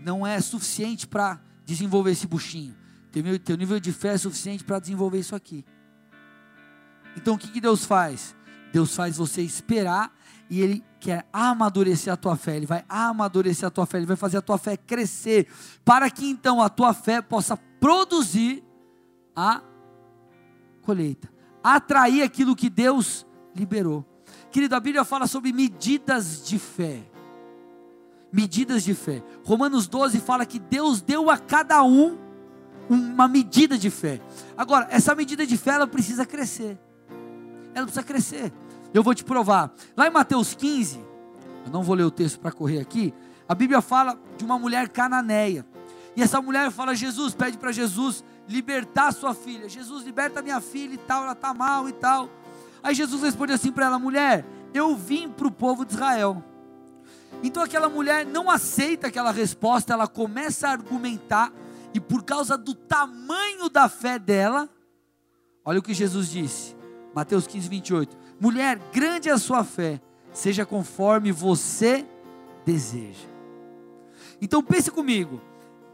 [0.02, 2.76] não é suficiente para desenvolver esse buchinho.
[3.12, 5.64] Teu, teu nível de fé é suficiente para desenvolver isso aqui.
[7.16, 8.34] Então o que, que Deus faz?
[8.72, 10.12] Deus faz você esperar
[10.50, 14.16] e Ele quer amadurecer a tua fé, Ele vai amadurecer a tua fé, Ele vai
[14.16, 15.46] fazer a tua fé crescer,
[15.84, 18.64] para que então a tua fé possa produzir
[19.36, 19.60] a
[20.80, 21.30] colheita,
[21.62, 24.02] atrair aquilo que Deus liberou.
[24.50, 27.02] Querido, a Bíblia fala sobre medidas de fé.
[28.32, 29.22] Medidas de fé.
[29.44, 32.16] Romanos 12 fala que Deus deu a cada um
[32.88, 34.22] uma medida de fé.
[34.56, 36.78] Agora, essa medida de fé ela precisa crescer.
[37.74, 38.52] Ela precisa crescer.
[38.94, 39.74] Eu vou te provar.
[39.96, 41.00] Lá em Mateus 15,
[41.66, 43.12] eu não vou ler o texto para correr aqui.
[43.48, 45.66] A Bíblia fala de uma mulher cananeia.
[46.16, 49.68] E essa mulher fala: Jesus, pede para Jesus libertar sua filha.
[49.68, 52.30] Jesus, liberta minha filha e tal, ela está mal e tal.
[52.84, 56.42] Aí Jesus responde assim para ela: mulher, eu vim para o povo de Israel.
[57.42, 61.52] Então aquela mulher não aceita aquela resposta, ela começa a argumentar,
[61.92, 64.68] e por causa do tamanho da fé dela,
[65.64, 66.76] olha o que Jesus disse,
[67.12, 68.23] Mateus 15, 28.
[68.40, 70.00] Mulher, grande é a sua fé,
[70.32, 72.06] seja conforme você
[72.64, 73.28] deseja.
[74.40, 75.40] Então pense comigo,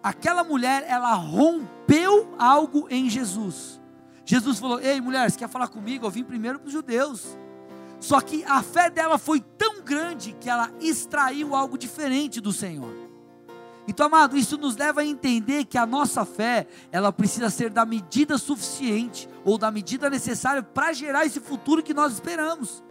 [0.03, 3.81] aquela mulher, ela rompeu algo em Jesus.
[4.25, 6.07] Jesus falou: Ei mulher, você quer falar comigo?
[6.07, 7.37] Eu vim primeiro para os judeus.
[7.99, 13.10] Só que a fé dela foi tão grande que ela extraiu algo diferente do Senhor.
[13.91, 17.85] Então, amado, isso nos leva a entender que a nossa fé, ela precisa ser da
[17.85, 22.85] medida suficiente ou da medida necessária para gerar esse futuro que nós esperamos.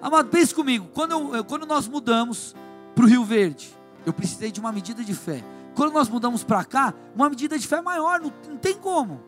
[0.00, 2.56] Amado, pense comigo, quando, eu, quando nós mudamos
[2.94, 3.70] para o Rio Verde,
[4.06, 5.44] eu precisei de uma medida de fé.
[5.74, 9.20] Quando nós mudamos para cá, uma medida de fé maior, não, não tem como.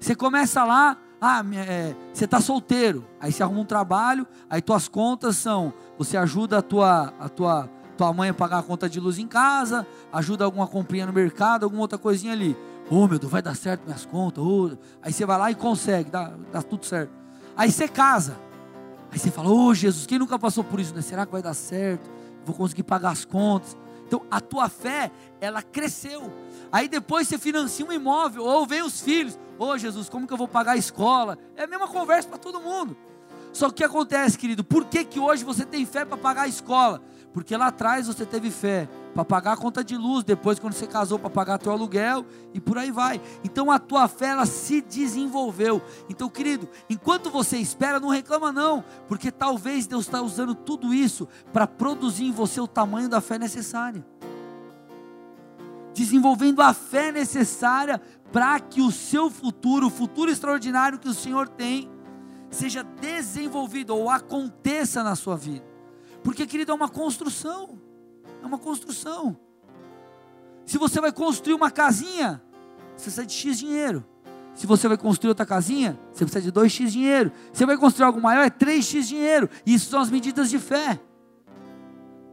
[0.00, 4.88] Você começa lá, ah, é, você está solteiro, aí você arruma um trabalho, aí tuas
[4.88, 7.68] contas são, você ajuda a tua, a tua,
[8.02, 11.62] tua mãe a pagar a conta de luz em casa, ajuda alguma comprinha no mercado,
[11.62, 12.56] alguma outra coisinha ali.
[12.90, 14.42] Ô oh, meu Deus, vai dar certo minhas contas.
[14.42, 14.70] Oh.
[15.00, 17.12] Aí você vai lá e consegue, dá, dá tudo certo.
[17.56, 18.36] Aí você casa.
[19.12, 21.00] Aí você fala, ô oh, Jesus, quem nunca passou por isso, né?
[21.00, 22.10] Será que vai dar certo?
[22.44, 23.76] Vou conseguir pagar as contas.
[24.04, 26.32] Então a tua fé, ela cresceu.
[26.72, 29.38] Aí depois você financia um imóvel, ou vem os filhos.
[29.60, 31.38] Ô oh, Jesus, como que eu vou pagar a escola?
[31.54, 32.96] É a mesma conversa para todo mundo.
[33.52, 34.64] Só que o que acontece, querido?
[34.64, 37.00] Por que, que hoje você tem fé para pagar a escola?
[37.32, 40.86] Porque lá atrás você teve fé para pagar a conta de luz, depois quando você
[40.86, 43.20] casou para pagar teu aluguel e por aí vai.
[43.42, 45.80] Então a tua fé ela se desenvolveu.
[46.08, 51.26] Então, querido, enquanto você espera, não reclama não, porque talvez Deus está usando tudo isso
[51.52, 54.04] para produzir em você o tamanho da fé necessária
[55.94, 58.00] desenvolvendo a fé necessária
[58.32, 61.90] para que o seu futuro, o futuro extraordinário que o Senhor tem,
[62.50, 65.71] seja desenvolvido ou aconteça na sua vida.
[66.22, 67.78] Porque, querido, é uma construção.
[68.42, 69.36] É uma construção.
[70.64, 72.42] Se você vai construir uma casinha,
[72.96, 74.04] você precisa de X dinheiro.
[74.54, 77.32] Se você vai construir outra casinha, você precisa de 2x dinheiro.
[77.52, 79.48] Se você vai construir algo maior, é 3x dinheiro.
[79.64, 81.00] Isso são as medidas de fé.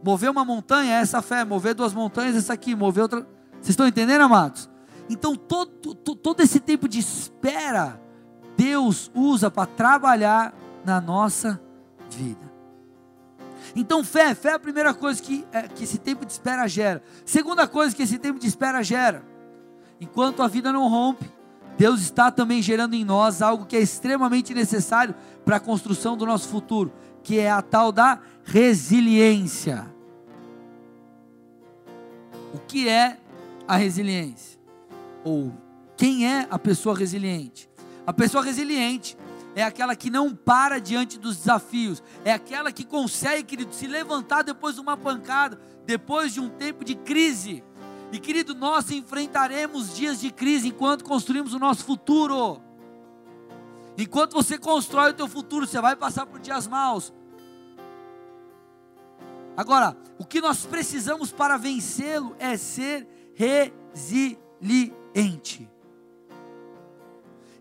[0.04, 3.26] Mover uma montanha é essa fé, mover duas montanhas é essa aqui, mover outra
[3.60, 4.70] vocês estão entendendo, amados?
[5.08, 8.00] Então, todo, todo esse tempo de espera,
[8.56, 11.60] Deus usa para trabalhar na nossa
[12.10, 12.49] vida.
[13.74, 17.02] Então, fé, fé é a primeira coisa que, é, que esse tempo de espera gera.
[17.24, 19.24] Segunda coisa que esse tempo de espera gera:
[20.00, 21.30] enquanto a vida não rompe,
[21.78, 25.14] Deus está também gerando em nós algo que é extremamente necessário
[25.44, 26.92] para a construção do nosso futuro,
[27.22, 29.86] que é a tal da resiliência.
[32.52, 33.18] O que é
[33.66, 34.58] a resiliência?
[35.24, 35.52] Ou
[35.96, 37.70] quem é a pessoa resiliente?
[38.06, 39.16] A pessoa resiliente
[39.54, 44.42] é aquela que não para diante dos desafios, é aquela que consegue, querido, se levantar
[44.42, 47.62] depois de uma pancada, depois de um tempo de crise.
[48.12, 52.60] E querido, nós enfrentaremos dias de crise enquanto construímos o nosso futuro.
[53.96, 57.12] Enquanto você constrói o teu futuro, você vai passar por dias maus.
[59.56, 64.50] Agora, o que nós precisamos para vencê-lo é ser resiliente.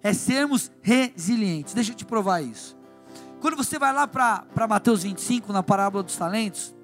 [0.02, 1.74] É sermos resilientes.
[1.74, 2.78] Deixa eu te provar isso.
[3.40, 6.76] Quando você vai lá para Mateus 25, na parábola dos talentos,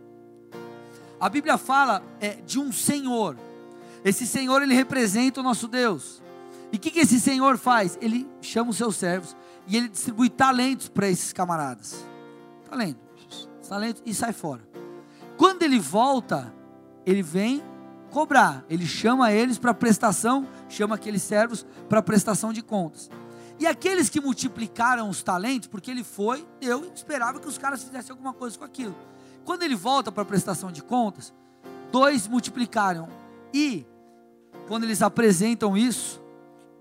[1.20, 3.38] a Bíblia fala é, de um Senhor.
[4.04, 6.22] Esse Senhor, ele representa o nosso Deus.
[6.72, 7.98] E o que, que esse Senhor faz?
[8.02, 9.36] Ele chama os seus servos
[9.68, 12.06] e ele distribui talentos para esses camaradas.
[12.70, 14.62] Talentos, talentos e sai fora.
[15.38, 16.54] Quando ele volta,
[17.06, 17.64] ele vem
[18.16, 18.64] cobrar.
[18.70, 23.10] Ele chama eles para prestação, chama aqueles servos para prestação de contas.
[23.60, 28.14] E aqueles que multiplicaram os talentos, porque ele foi, eu esperava que os caras fizessem
[28.14, 28.96] alguma coisa com aquilo.
[29.44, 31.34] Quando ele volta para prestação de contas,
[31.92, 33.10] dois multiplicaram.
[33.54, 33.86] E
[34.66, 36.22] quando eles apresentam isso,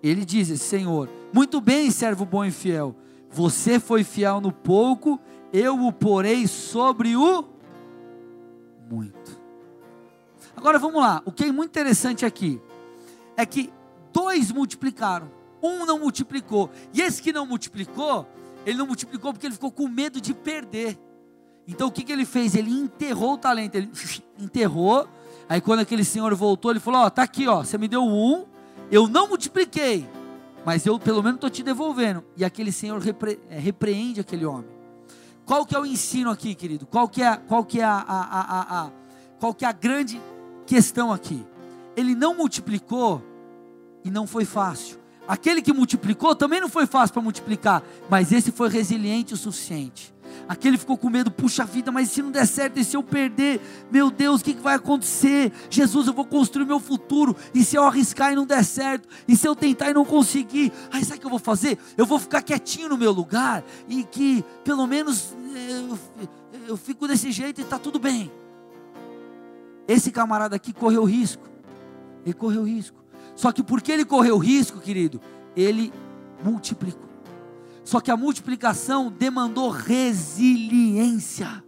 [0.00, 2.94] ele diz: Senhor, muito bem, servo bom e fiel.
[3.28, 5.20] Você foi fiel no pouco,
[5.52, 7.44] eu o porei sobre o
[8.88, 9.23] muito.
[10.64, 12.58] Agora vamos lá, o que é muito interessante aqui
[13.36, 13.70] é que
[14.10, 15.30] dois multiplicaram,
[15.62, 18.26] um não multiplicou, e esse que não multiplicou,
[18.64, 20.98] ele não multiplicou porque ele ficou com medo de perder.
[21.68, 22.54] Então o que, que ele fez?
[22.54, 23.90] Ele enterrou o talento, ele
[24.40, 25.06] enterrou.
[25.50, 28.46] Aí quando aquele senhor voltou, ele falou: Ó, tá aqui, ó, você me deu um,
[28.90, 30.08] eu não multipliquei,
[30.64, 32.24] mas eu pelo menos estou te devolvendo.
[32.38, 34.70] E aquele senhor repre, é, repreende aquele homem.
[35.44, 36.86] Qual que é o ensino aqui, querido?
[36.86, 38.90] Qual que é, qual que é a, a, a, a
[39.38, 40.18] qual que é a grande
[40.66, 41.44] questão aqui.
[41.96, 43.22] Ele não multiplicou
[44.04, 44.98] e não foi fácil.
[45.26, 50.12] Aquele que multiplicou também não foi fácil para multiplicar, mas esse foi resiliente o suficiente.
[50.46, 53.60] Aquele ficou com medo, puxa vida, mas se não der certo, e se eu perder,
[53.90, 55.50] meu Deus, o que, que vai acontecer?
[55.70, 59.36] Jesus, eu vou construir meu futuro, e se eu arriscar e não der certo, e
[59.36, 61.78] se eu tentar e não conseguir, aí sabe o que eu vou fazer?
[61.96, 65.34] Eu vou ficar quietinho no meu lugar, e que pelo menos
[65.88, 65.98] eu,
[66.68, 68.30] eu fico desse jeito e está tudo bem.
[69.86, 71.48] Esse camarada aqui correu risco,
[72.24, 72.96] ele correu risco,
[73.34, 75.20] só que porque ele correu risco, querido,
[75.54, 75.92] ele
[76.42, 77.08] multiplicou.
[77.84, 81.62] Só que a multiplicação demandou resiliência.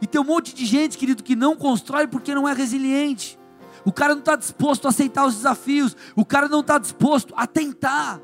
[0.00, 3.38] E tem um monte de gente, querido, que não constrói porque não é resiliente.
[3.84, 5.96] O cara não está disposto a aceitar os desafios.
[6.14, 8.20] O cara não está disposto a tentar.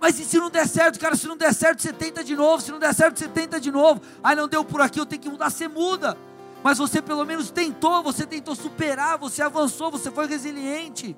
[0.00, 2.62] Mas e se não der certo, cara, se não der certo, você tenta de novo.
[2.62, 4.00] Se não der certo, você tenta de novo.
[4.22, 6.16] Aí não deu por aqui, eu tenho que mudar, você muda.
[6.62, 11.16] Mas você pelo menos tentou, você tentou superar, você avançou, você foi resiliente.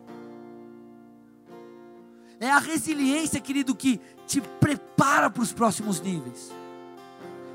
[2.39, 6.53] É a resiliência, querido, que te prepara para os próximos níveis.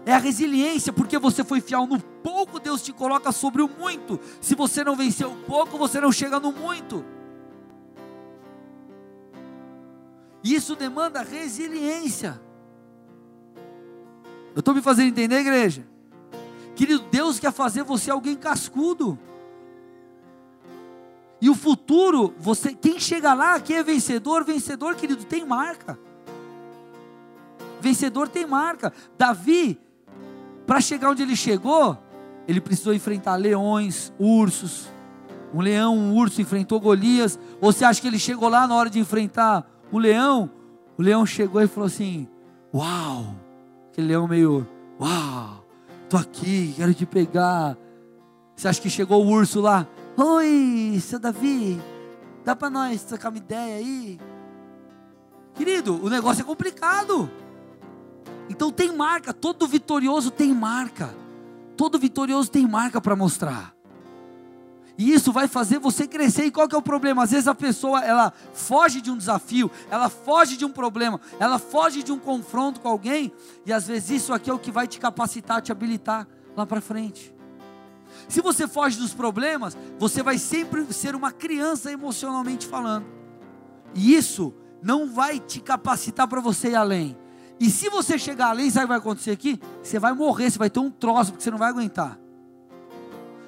[0.06, 4.20] É a resiliência, porque você foi fiel no pouco, Deus te coloca sobre o muito.
[4.40, 7.04] Se você não venceu o pouco, você não chega no muito.
[10.44, 12.40] Isso demanda resiliência.
[14.56, 15.86] Eu estou me fazendo entender, igreja?
[16.78, 19.18] Querido, Deus quer fazer você alguém cascudo.
[21.42, 25.98] E o futuro, você, quem chega lá, quem é vencedor, vencedor, querido, tem marca.
[27.82, 28.94] Vencedor tem marca.
[29.18, 29.80] Davi,
[30.68, 31.98] para chegar onde ele chegou,
[32.48, 34.88] ele precisou enfrentar leões, ursos.
[35.52, 37.40] Um leão, um urso enfrentou Golias.
[37.60, 40.52] Ou você acha que ele chegou lá na hora de enfrentar o leão?
[40.96, 42.28] O leão chegou e falou assim:
[42.72, 43.36] Uau!
[43.92, 44.68] Aquele leão meio,
[45.00, 45.57] Uau!
[46.10, 47.78] Tô aqui, quero te pegar.
[48.56, 49.86] Você acha que chegou o urso lá?
[50.16, 51.80] Oi, seu Davi,
[52.46, 54.20] dá para nós trocar uma ideia aí?
[55.54, 57.30] Querido, o negócio é complicado.
[58.50, 61.14] Então tem marca, todo vitorioso tem marca.
[61.76, 63.77] Todo vitorioso tem marca para mostrar.
[64.98, 66.46] E isso vai fazer você crescer.
[66.46, 67.24] E qual que é o problema?
[67.24, 71.60] Às vezes a pessoa, ela foge de um desafio, ela foge de um problema, ela
[71.60, 73.32] foge de um confronto com alguém,
[73.66, 76.82] e às vezes isso aqui é o que vai te capacitar, te habilitar lá para
[76.82, 77.34] frente.
[78.28, 83.06] Se você foge dos problemas, você vai sempre ser uma criança emocionalmente falando.
[83.94, 87.18] E isso não vai te capacitar para você ir além.
[87.60, 89.60] E se você chegar além, sabe o que vai acontecer aqui?
[89.82, 92.20] Você vai morrer, você vai ter um troço, porque você não vai aguentar.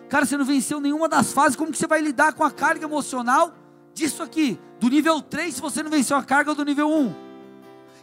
[0.09, 2.85] Cara, você não venceu nenhuma das fases, como que você vai lidar com a carga
[2.85, 3.53] emocional
[3.93, 4.59] disso aqui?
[4.79, 7.13] Do nível 3, se você não venceu a carga do nível 1.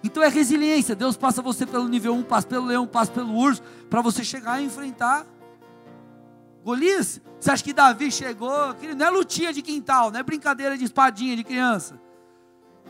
[0.05, 0.95] Então é resiliência.
[0.95, 4.63] Deus passa você pelo nível 1, passa pelo leão, passa pelo urso, para você chegar
[4.63, 5.27] e enfrentar
[6.67, 8.75] Golias, você acha que Davi chegou?
[8.97, 11.97] Não é lutinha de quintal, não é brincadeira de espadinha de criança.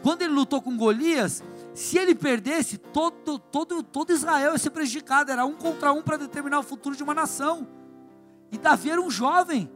[0.02, 1.44] Quando ele lutou com Golias,
[1.74, 5.30] se ele perdesse, todo, todo, todo Israel ia ser prejudicado.
[5.30, 7.68] Era um contra um para determinar o futuro de uma nação.
[8.56, 9.70] E Davi era um jovem.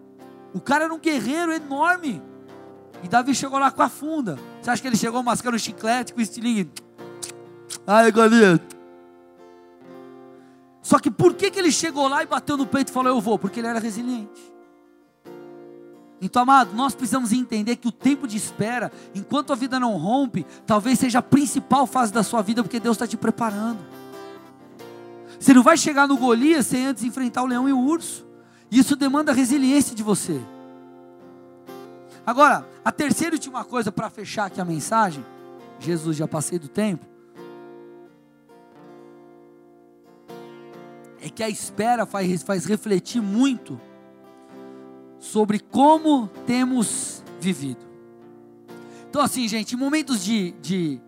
[0.54, 2.22] O cara era um guerreiro enorme.
[3.02, 4.38] E Davi chegou lá com a funda.
[4.60, 6.70] Você acha que ele chegou mascando chiclete com estilingue?
[7.86, 8.58] Ai, Golias.
[10.80, 13.20] Só que por que, que ele chegou lá e bateu no peito e falou: Eu
[13.20, 13.38] vou?
[13.38, 14.50] Porque ele era resiliente.
[16.22, 20.46] Então, amado, nós precisamos entender que o tempo de espera, enquanto a vida não rompe,
[20.66, 23.78] talvez seja a principal fase da sua vida, porque Deus está te preparando.
[25.38, 28.29] Você não vai chegar no Golias sem antes enfrentar o leão e o urso.
[28.70, 30.40] Isso demanda resiliência de você.
[32.24, 35.24] Agora, a terceira e última coisa para fechar aqui a mensagem,
[35.80, 37.04] Jesus já passei do tempo,
[41.20, 43.80] é que a espera faz, faz refletir muito
[45.18, 47.84] sobre como temos vivido.
[49.08, 51.00] Então, assim, gente, em momentos de, de,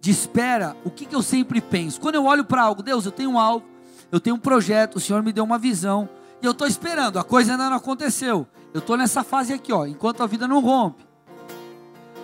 [0.00, 2.00] de espera, o que, que eu sempre penso?
[2.00, 3.66] Quando eu olho para algo, Deus, eu tenho algo,
[4.10, 6.08] eu tenho um projeto, o Senhor me deu uma visão,
[6.42, 8.46] e eu estou esperando, a coisa ainda não aconteceu.
[8.72, 11.04] Eu estou nessa fase aqui, ó, enquanto a vida não rompe.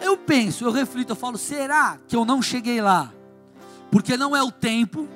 [0.00, 3.12] Eu penso, eu reflito, eu falo, será que eu não cheguei lá?
[3.90, 5.08] Porque não é o tempo,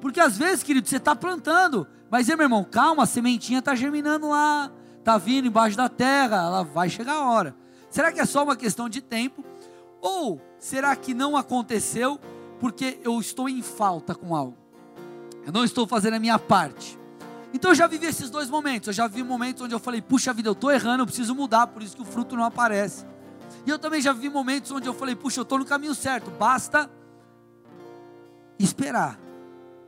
[0.00, 4.28] porque às vezes, querido, você está plantando, mas, meu irmão, calma, a sementinha está germinando
[4.28, 7.56] lá, está vindo embaixo da terra, ela vai chegar a hora.
[7.88, 9.44] Será que é só uma questão de tempo?
[10.00, 12.18] Ou será que não aconteceu
[12.58, 14.56] porque eu estou em falta com algo?
[15.46, 16.98] Eu não estou fazendo a minha parte.
[17.52, 18.88] Então eu já vivi esses dois momentos.
[18.88, 21.66] Eu já vi momentos onde eu falei, puxa vida, eu estou errando, eu preciso mudar,
[21.66, 23.04] por isso que o fruto não aparece.
[23.66, 26.30] E eu também já vi momentos onde eu falei, puxa, eu estou no caminho certo,
[26.30, 26.90] basta
[28.58, 29.18] esperar.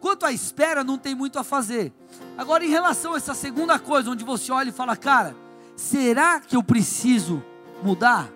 [0.00, 1.92] Quanto à espera, não tem muito a fazer.
[2.36, 5.34] Agora, em relação a essa segunda coisa, onde você olha e fala, cara,
[5.76, 7.42] será que eu preciso
[7.82, 8.28] mudar?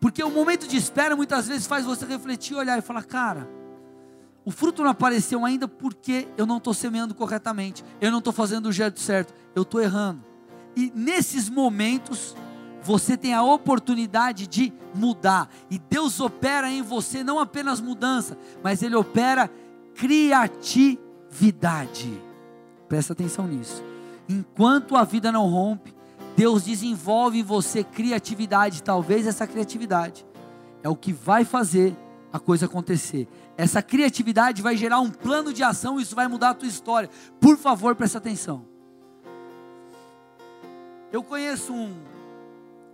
[0.00, 3.48] Porque o momento de espera muitas vezes faz você refletir, olhar e falar, cara,
[4.44, 8.66] o fruto não apareceu ainda porque eu não estou semeando corretamente, eu não estou fazendo
[8.66, 10.22] o jeito certo, eu estou errando.
[10.76, 12.36] E nesses momentos,
[12.82, 15.48] você tem a oportunidade de mudar.
[15.70, 19.50] E Deus opera em você não apenas mudança, mas Ele opera
[19.94, 22.20] criatividade.
[22.88, 23.82] Presta atenção nisso.
[24.28, 25.94] Enquanto a vida não rompe,
[26.36, 28.82] Deus desenvolve em você criatividade.
[28.82, 30.26] Talvez essa criatividade
[30.82, 31.96] é o que vai fazer
[32.34, 33.28] a coisa acontecer.
[33.56, 37.08] Essa criatividade vai gerar um plano de ação, isso vai mudar a tua história.
[37.40, 38.64] Por favor, preste atenção.
[41.12, 41.94] Eu conheço um,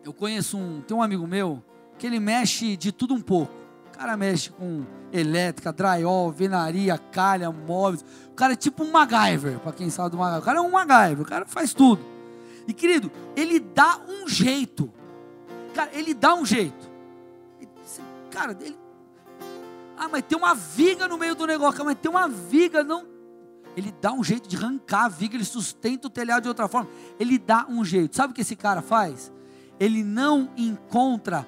[0.04, 1.64] eu conheço um, tem um amigo meu
[1.98, 3.50] que ele mexe de tudo um pouco.
[3.86, 8.04] O cara mexe com elétrica, drywall, venaria, calha, móveis.
[8.30, 10.42] O cara é tipo um MacGyver, para quem sabe do MacGyver.
[10.42, 12.04] O cara é um MacGyver, o cara faz tudo.
[12.68, 14.92] E querido, ele dá um jeito.
[15.72, 16.90] Cara, ele dá um jeito.
[18.30, 18.79] Cara, ele.
[20.00, 21.84] Ah, mas tem uma viga no meio do negócio.
[21.84, 23.04] Mas tem uma viga, não.
[23.76, 26.88] Ele dá um jeito de arrancar a viga, ele sustenta o telhado de outra forma.
[27.18, 28.16] Ele dá um jeito.
[28.16, 29.30] Sabe o que esse cara faz?
[29.78, 31.46] Ele não encontra,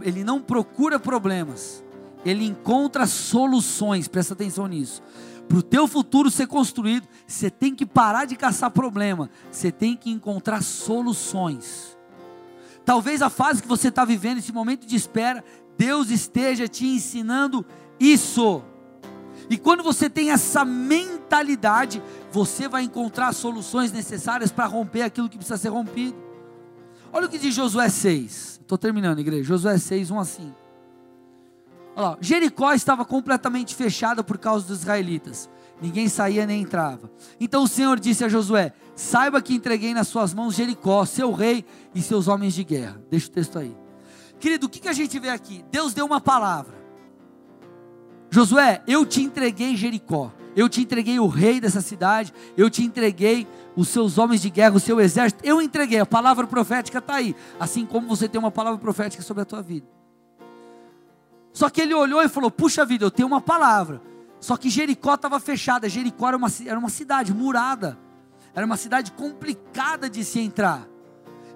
[0.00, 1.84] ele não procura problemas.
[2.24, 4.08] Ele encontra soluções.
[4.08, 5.02] Presta atenção nisso.
[5.46, 9.28] Para o teu futuro ser construído, você tem que parar de caçar problema.
[9.52, 11.98] Você tem que encontrar soluções.
[12.82, 15.44] Talvez a fase que você está vivendo, esse momento de espera,
[15.80, 17.64] Deus esteja te ensinando
[18.00, 18.62] isso.
[19.50, 25.36] E quando você tem essa mentalidade, você vai encontrar soluções necessárias para romper aquilo que
[25.36, 26.16] precisa ser rompido.
[27.12, 28.60] Olha o que diz Josué 6.
[28.62, 29.42] Estou terminando, igreja.
[29.44, 30.54] Josué 6, 1 a 5.
[31.96, 35.50] Olha lá, Jericó estava completamente fechada por causa dos israelitas.
[35.82, 37.10] Ninguém saía nem entrava.
[37.40, 41.64] Então o Senhor disse a Josué: Saiba que entreguei nas suas mãos Jericó, seu rei
[41.94, 43.02] e seus homens de guerra.
[43.10, 43.76] Deixa o texto aí.
[44.38, 45.64] Querido, o que, que a gente vê aqui?
[45.70, 46.79] Deus deu uma palavra.
[48.30, 50.32] Josué, eu te entreguei Jericó.
[50.54, 52.32] Eu te entreguei o rei dessa cidade.
[52.56, 55.44] Eu te entreguei os seus homens de guerra, o seu exército.
[55.44, 55.98] Eu entreguei.
[55.98, 57.34] A palavra profética está aí.
[57.58, 59.86] Assim como você tem uma palavra profética sobre a tua vida.
[61.52, 64.00] Só que ele olhou e falou: Puxa vida, eu tenho uma palavra.
[64.38, 65.88] Só que Jericó estava fechada.
[65.88, 67.98] Jericó era uma, era uma cidade murada.
[68.54, 70.86] Era uma cidade complicada de se entrar.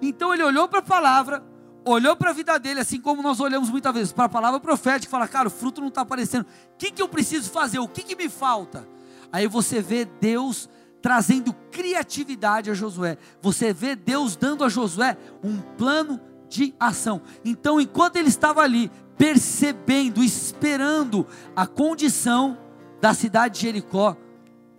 [0.01, 1.43] Então ele olhou para a palavra,
[1.85, 5.07] olhou para a vida dele, assim como nós olhamos muitas vezes para a palavra profética
[5.07, 6.43] e fala: Cara, o fruto não está aparecendo.
[6.43, 7.79] O que, que eu preciso fazer?
[7.79, 8.87] O que, que me falta?
[9.31, 10.69] Aí você vê Deus
[11.01, 13.17] trazendo criatividade a Josué.
[13.41, 16.19] Você vê Deus dando a Josué um plano
[16.49, 17.21] de ação.
[17.43, 22.57] Então, enquanto ele estava ali, percebendo, esperando a condição
[22.99, 24.17] da cidade de Jericó,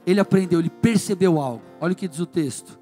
[0.04, 1.62] ele aprendeu, ele percebeu algo.
[1.80, 2.78] Olha o que diz o texto.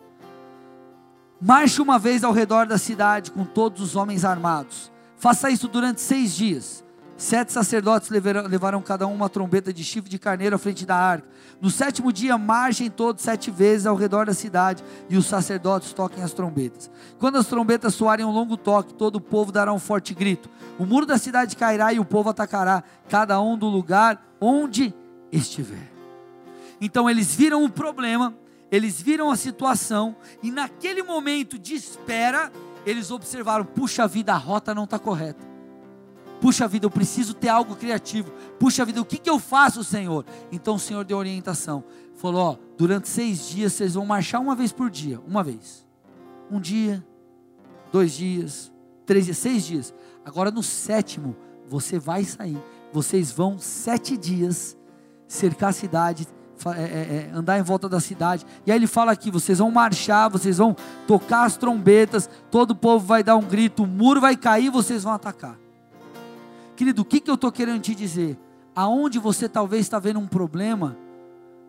[1.47, 4.91] Marche uma vez ao redor da cidade com todos os homens armados.
[5.19, 6.83] Faça isso durante seis dias.
[7.19, 10.97] Sete sacerdotes levaram, levaram, cada um uma trombeta de chifre de carneiro à frente da
[10.97, 11.29] arca.
[11.61, 16.25] No sétimo dia, marchem todos sete vezes ao redor da cidade, e os sacerdotes toquem
[16.25, 16.91] as trombetas.
[17.19, 20.49] Quando as trombetas soarem um longo toque, todo o povo dará um forte grito.
[20.79, 24.95] O muro da cidade cairá e o povo atacará, cada um do lugar onde
[25.31, 25.93] estiver.
[26.81, 28.35] Então eles viram o problema,
[28.75, 32.53] eles viram a situação, e naquele momento de espera,
[32.85, 35.55] eles observaram: puxa vida, a rota não está correta
[36.45, 38.31] Puxa vida, eu preciso ter algo criativo.
[38.59, 40.27] Puxa vida, o que, que eu faço, Senhor?
[40.53, 41.83] Então o Senhor deu orientação.
[42.17, 45.19] Falou: ó, durante seis dias vocês vão marchar uma vez por dia.
[45.27, 45.87] Uma vez.
[46.51, 47.03] Um dia,
[47.91, 48.71] dois dias,
[49.07, 49.95] três dias, seis dias.
[50.23, 51.35] Agora no sétimo,
[51.67, 52.63] você vai sair.
[52.93, 54.77] Vocês vão sete dias
[55.27, 56.29] cercar a cidade.
[56.73, 59.71] É, é, é, andar em volta da cidade, e aí ele fala aqui: vocês vão
[59.71, 60.75] marchar, vocês vão
[61.07, 65.03] tocar as trombetas, todo o povo vai dar um grito, o muro vai cair, vocês
[65.03, 65.59] vão atacar.
[66.77, 68.39] Querido, o que, que eu estou querendo te dizer?
[68.75, 70.97] Aonde você talvez está vendo um problema,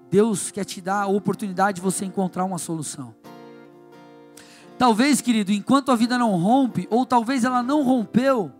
[0.09, 3.13] Deus quer te dar a oportunidade de você encontrar uma solução.
[4.77, 8.51] Talvez, querido, enquanto a vida não rompe, ou talvez ela não rompeu,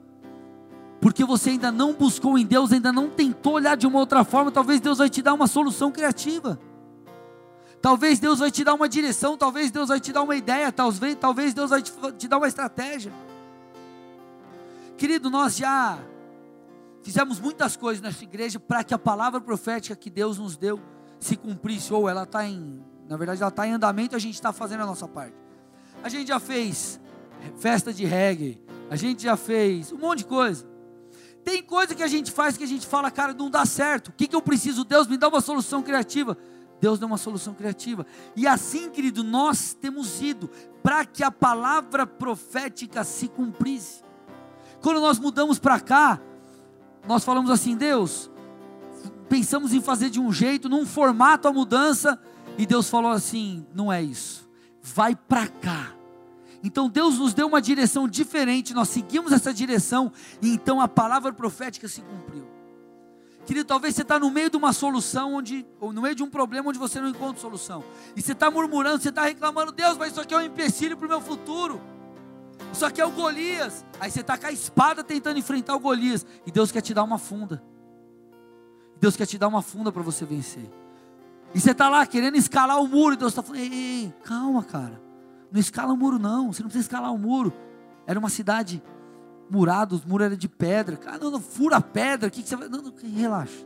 [1.06, 4.52] porque você ainda não buscou em Deus, ainda não tentou olhar de uma outra forma,
[4.52, 6.60] talvez Deus vai te dar uma solução criativa.
[7.80, 11.16] Talvez Deus vai te dar uma direção, talvez Deus vai te dar uma ideia, talvez,
[11.16, 13.14] talvez Deus vai te, dar uma estratégia.
[14.98, 16.00] Querido, nós já
[17.04, 20.82] Fizemos muitas coisas nessa igreja para que a palavra profética que Deus nos deu
[21.20, 24.52] se cumprisse, ou ela está em, na verdade, ela está em andamento, a gente está
[24.52, 25.36] fazendo a nossa parte.
[26.02, 27.00] A gente já fez
[27.60, 30.74] festa de reggae, a gente já fez um monte de coisa.
[31.46, 34.08] Tem coisa que a gente faz que a gente fala, cara, não dá certo.
[34.08, 34.84] O que, que eu preciso?
[34.84, 36.36] Deus me dá uma solução criativa.
[36.82, 38.06] Deus deu uma solução criativa.
[38.36, 40.50] E assim, querido, nós temos ido
[40.82, 44.04] para que a palavra profética se cumprisse.
[44.82, 46.20] Quando nós mudamos para cá,
[47.08, 48.30] nós falamos assim: Deus,
[49.30, 52.20] pensamos em fazer de um jeito, num formato a mudança,
[52.58, 54.50] e Deus falou assim: não é isso,
[54.82, 55.95] vai para cá.
[56.66, 60.12] Então Deus nos deu uma direção diferente, nós seguimos essa direção,
[60.42, 62.44] e então a palavra profética se cumpriu.
[63.46, 66.30] Querido, talvez você está no meio de uma solução, onde, ou no meio de um
[66.30, 67.84] problema onde você não encontra solução.
[68.16, 71.06] E você está murmurando, você está reclamando, Deus, mas isso aqui é um empecilho para
[71.06, 71.80] o meu futuro.
[72.74, 73.86] Isso aqui é o Golias.
[74.00, 76.26] Aí você está com a espada tentando enfrentar o Golias.
[76.48, 77.62] E Deus quer te dar uma funda.
[79.00, 80.68] Deus quer te dar uma funda para você vencer.
[81.54, 83.14] E você está lá querendo escalar o muro.
[83.14, 85.06] E Deus está falando: ei, ei, calma, cara.
[85.52, 86.52] Não escala o muro, não.
[86.52, 87.54] Você não precisa escalar o muro.
[88.08, 88.82] Era uma cidade
[89.50, 90.98] murada, os muros eram de pedra.
[90.98, 92.30] Cara, não, não fura a pedra.
[92.30, 92.68] Que, que você vai.
[92.68, 93.66] Não, não, relaxa.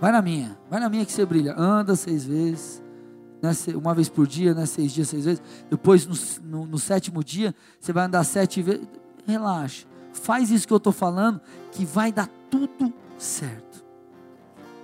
[0.00, 0.58] Vai na minha.
[0.70, 1.54] Vai na minha que você brilha.
[1.56, 2.82] Anda seis vezes.
[3.42, 5.42] Né, uma vez por dia, né, seis dias, seis vezes.
[5.70, 8.86] Depois, no, no, no sétimo dia, você vai andar sete vezes.
[9.26, 9.86] Relaxa.
[10.12, 11.40] Faz isso que eu estou falando,
[11.72, 13.84] que vai dar tudo certo.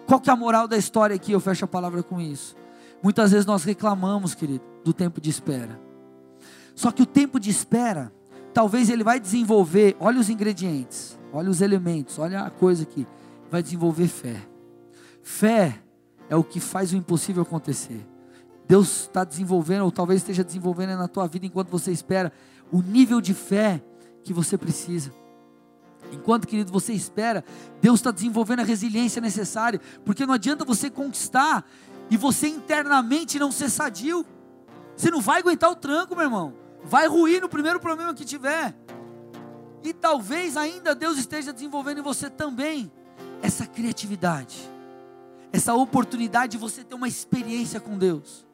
[0.06, 1.32] Qual que é a moral da história aqui?
[1.32, 2.56] Eu fecho a palavra com isso.
[3.02, 5.80] Muitas vezes nós reclamamos, querido, do tempo de espera.
[6.74, 8.12] Só que o tempo de espera,
[8.54, 13.06] talvez ele vai desenvolver, olha os ingredientes, olha os elementos, olha a coisa aqui,
[13.50, 14.36] vai desenvolver fé.
[15.22, 15.82] Fé
[16.28, 18.06] é o que faz o impossível acontecer.
[18.66, 22.32] Deus está desenvolvendo, ou talvez esteja desenvolvendo na tua vida enquanto você espera,
[22.70, 23.82] o nível de fé
[24.22, 25.12] que você precisa.
[26.12, 27.44] Enquanto, querido, você espera,
[27.80, 31.64] Deus está desenvolvendo a resiliência necessária, porque não adianta você conquistar
[32.10, 34.24] e você internamente não ser sadio.
[34.96, 36.54] Você não vai aguentar o tranco, meu irmão.
[36.84, 38.74] Vai ruir no primeiro problema que tiver.
[39.82, 42.92] E talvez ainda Deus esteja desenvolvendo em você também
[43.42, 44.56] essa criatividade,
[45.52, 48.46] essa oportunidade de você ter uma experiência com Deus.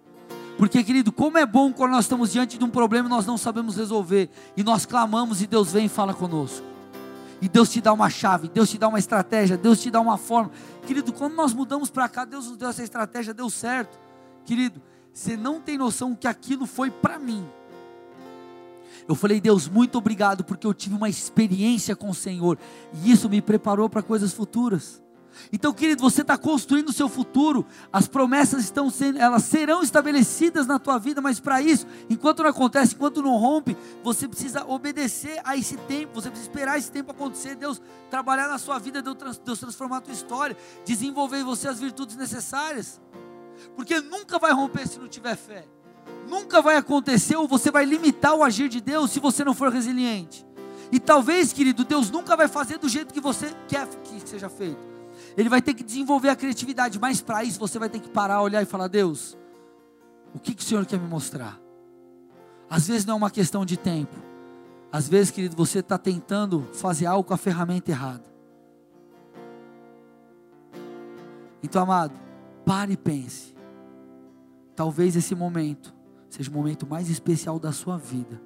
[0.56, 3.36] Porque, querido, como é bom quando nós estamos diante de um problema e nós não
[3.36, 6.64] sabemos resolver, e nós clamamos e Deus vem e fala conosco.
[7.42, 10.16] E Deus te dá uma chave, Deus te dá uma estratégia, Deus te dá uma
[10.16, 10.50] forma.
[10.86, 13.98] Querido, quando nós mudamos para cá, Deus nos deu essa estratégia, deu certo.
[14.46, 14.80] Querido,
[15.16, 17.48] você não tem noção que aquilo foi para mim.
[19.08, 22.58] Eu falei, Deus, muito obrigado, porque eu tive uma experiência com o Senhor,
[22.92, 25.02] e isso me preparou para coisas futuras.
[25.50, 30.66] Então, querido, você está construindo o seu futuro, as promessas estão sendo, elas serão estabelecidas
[30.66, 35.40] na tua vida, mas para isso, enquanto não acontece, enquanto não rompe, você precisa obedecer
[35.44, 39.58] a esse tempo, você precisa esperar esse tempo acontecer, Deus trabalhar na sua vida, Deus
[39.58, 43.00] transformar a tua história, desenvolver em você as virtudes necessárias,
[43.74, 45.64] porque nunca vai romper se não tiver fé,
[46.28, 49.72] nunca vai acontecer, ou você vai limitar o agir de Deus se você não for
[49.72, 50.46] resiliente.
[50.92, 54.96] E talvez, querido, Deus nunca vai fazer do jeito que você quer que seja feito.
[55.36, 58.42] Ele vai ter que desenvolver a criatividade, mas para isso você vai ter que parar,
[58.42, 59.36] olhar e falar: Deus,
[60.34, 61.60] o que, que o Senhor quer me mostrar?
[62.70, 64.16] Às vezes não é uma questão de tempo,
[64.96, 68.24] às vezes, querido, você está tentando fazer algo com a ferramenta errada.
[71.62, 72.14] Então, amado,
[72.66, 73.54] pare e pense.
[74.74, 75.94] Talvez esse momento
[76.28, 78.42] seja o momento mais especial da sua vida.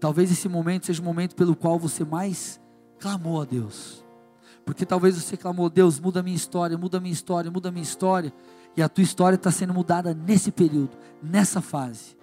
[0.00, 2.60] Talvez esse momento seja o momento pelo qual você mais
[2.98, 4.02] clamou a Deus.
[4.64, 8.32] Porque talvez você clamou, Deus, muda minha história, muda minha história, muda minha história.
[8.76, 12.16] E a tua história está sendo mudada nesse período, nessa fase.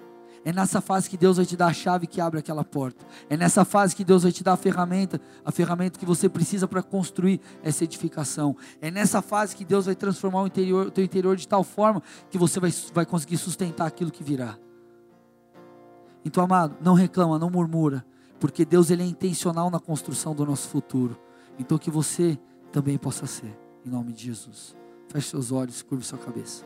[0.43, 3.05] É nessa fase que Deus vai te dar a chave que abre aquela porta.
[3.29, 6.67] É nessa fase que Deus vai te dar a ferramenta, a ferramenta que você precisa
[6.67, 8.55] para construir essa edificação.
[8.81, 12.01] É nessa fase que Deus vai transformar o, interior, o teu interior de tal forma
[12.29, 14.57] que você vai, vai conseguir sustentar aquilo que virá.
[16.25, 18.05] Então, amado, não reclama, não murmura,
[18.39, 21.19] porque Deus ele é intencional na construção do nosso futuro.
[21.59, 22.39] Então que você
[22.71, 24.75] também possa ser, em nome de Jesus.
[25.09, 26.65] Feche seus olhos, curve sua cabeça.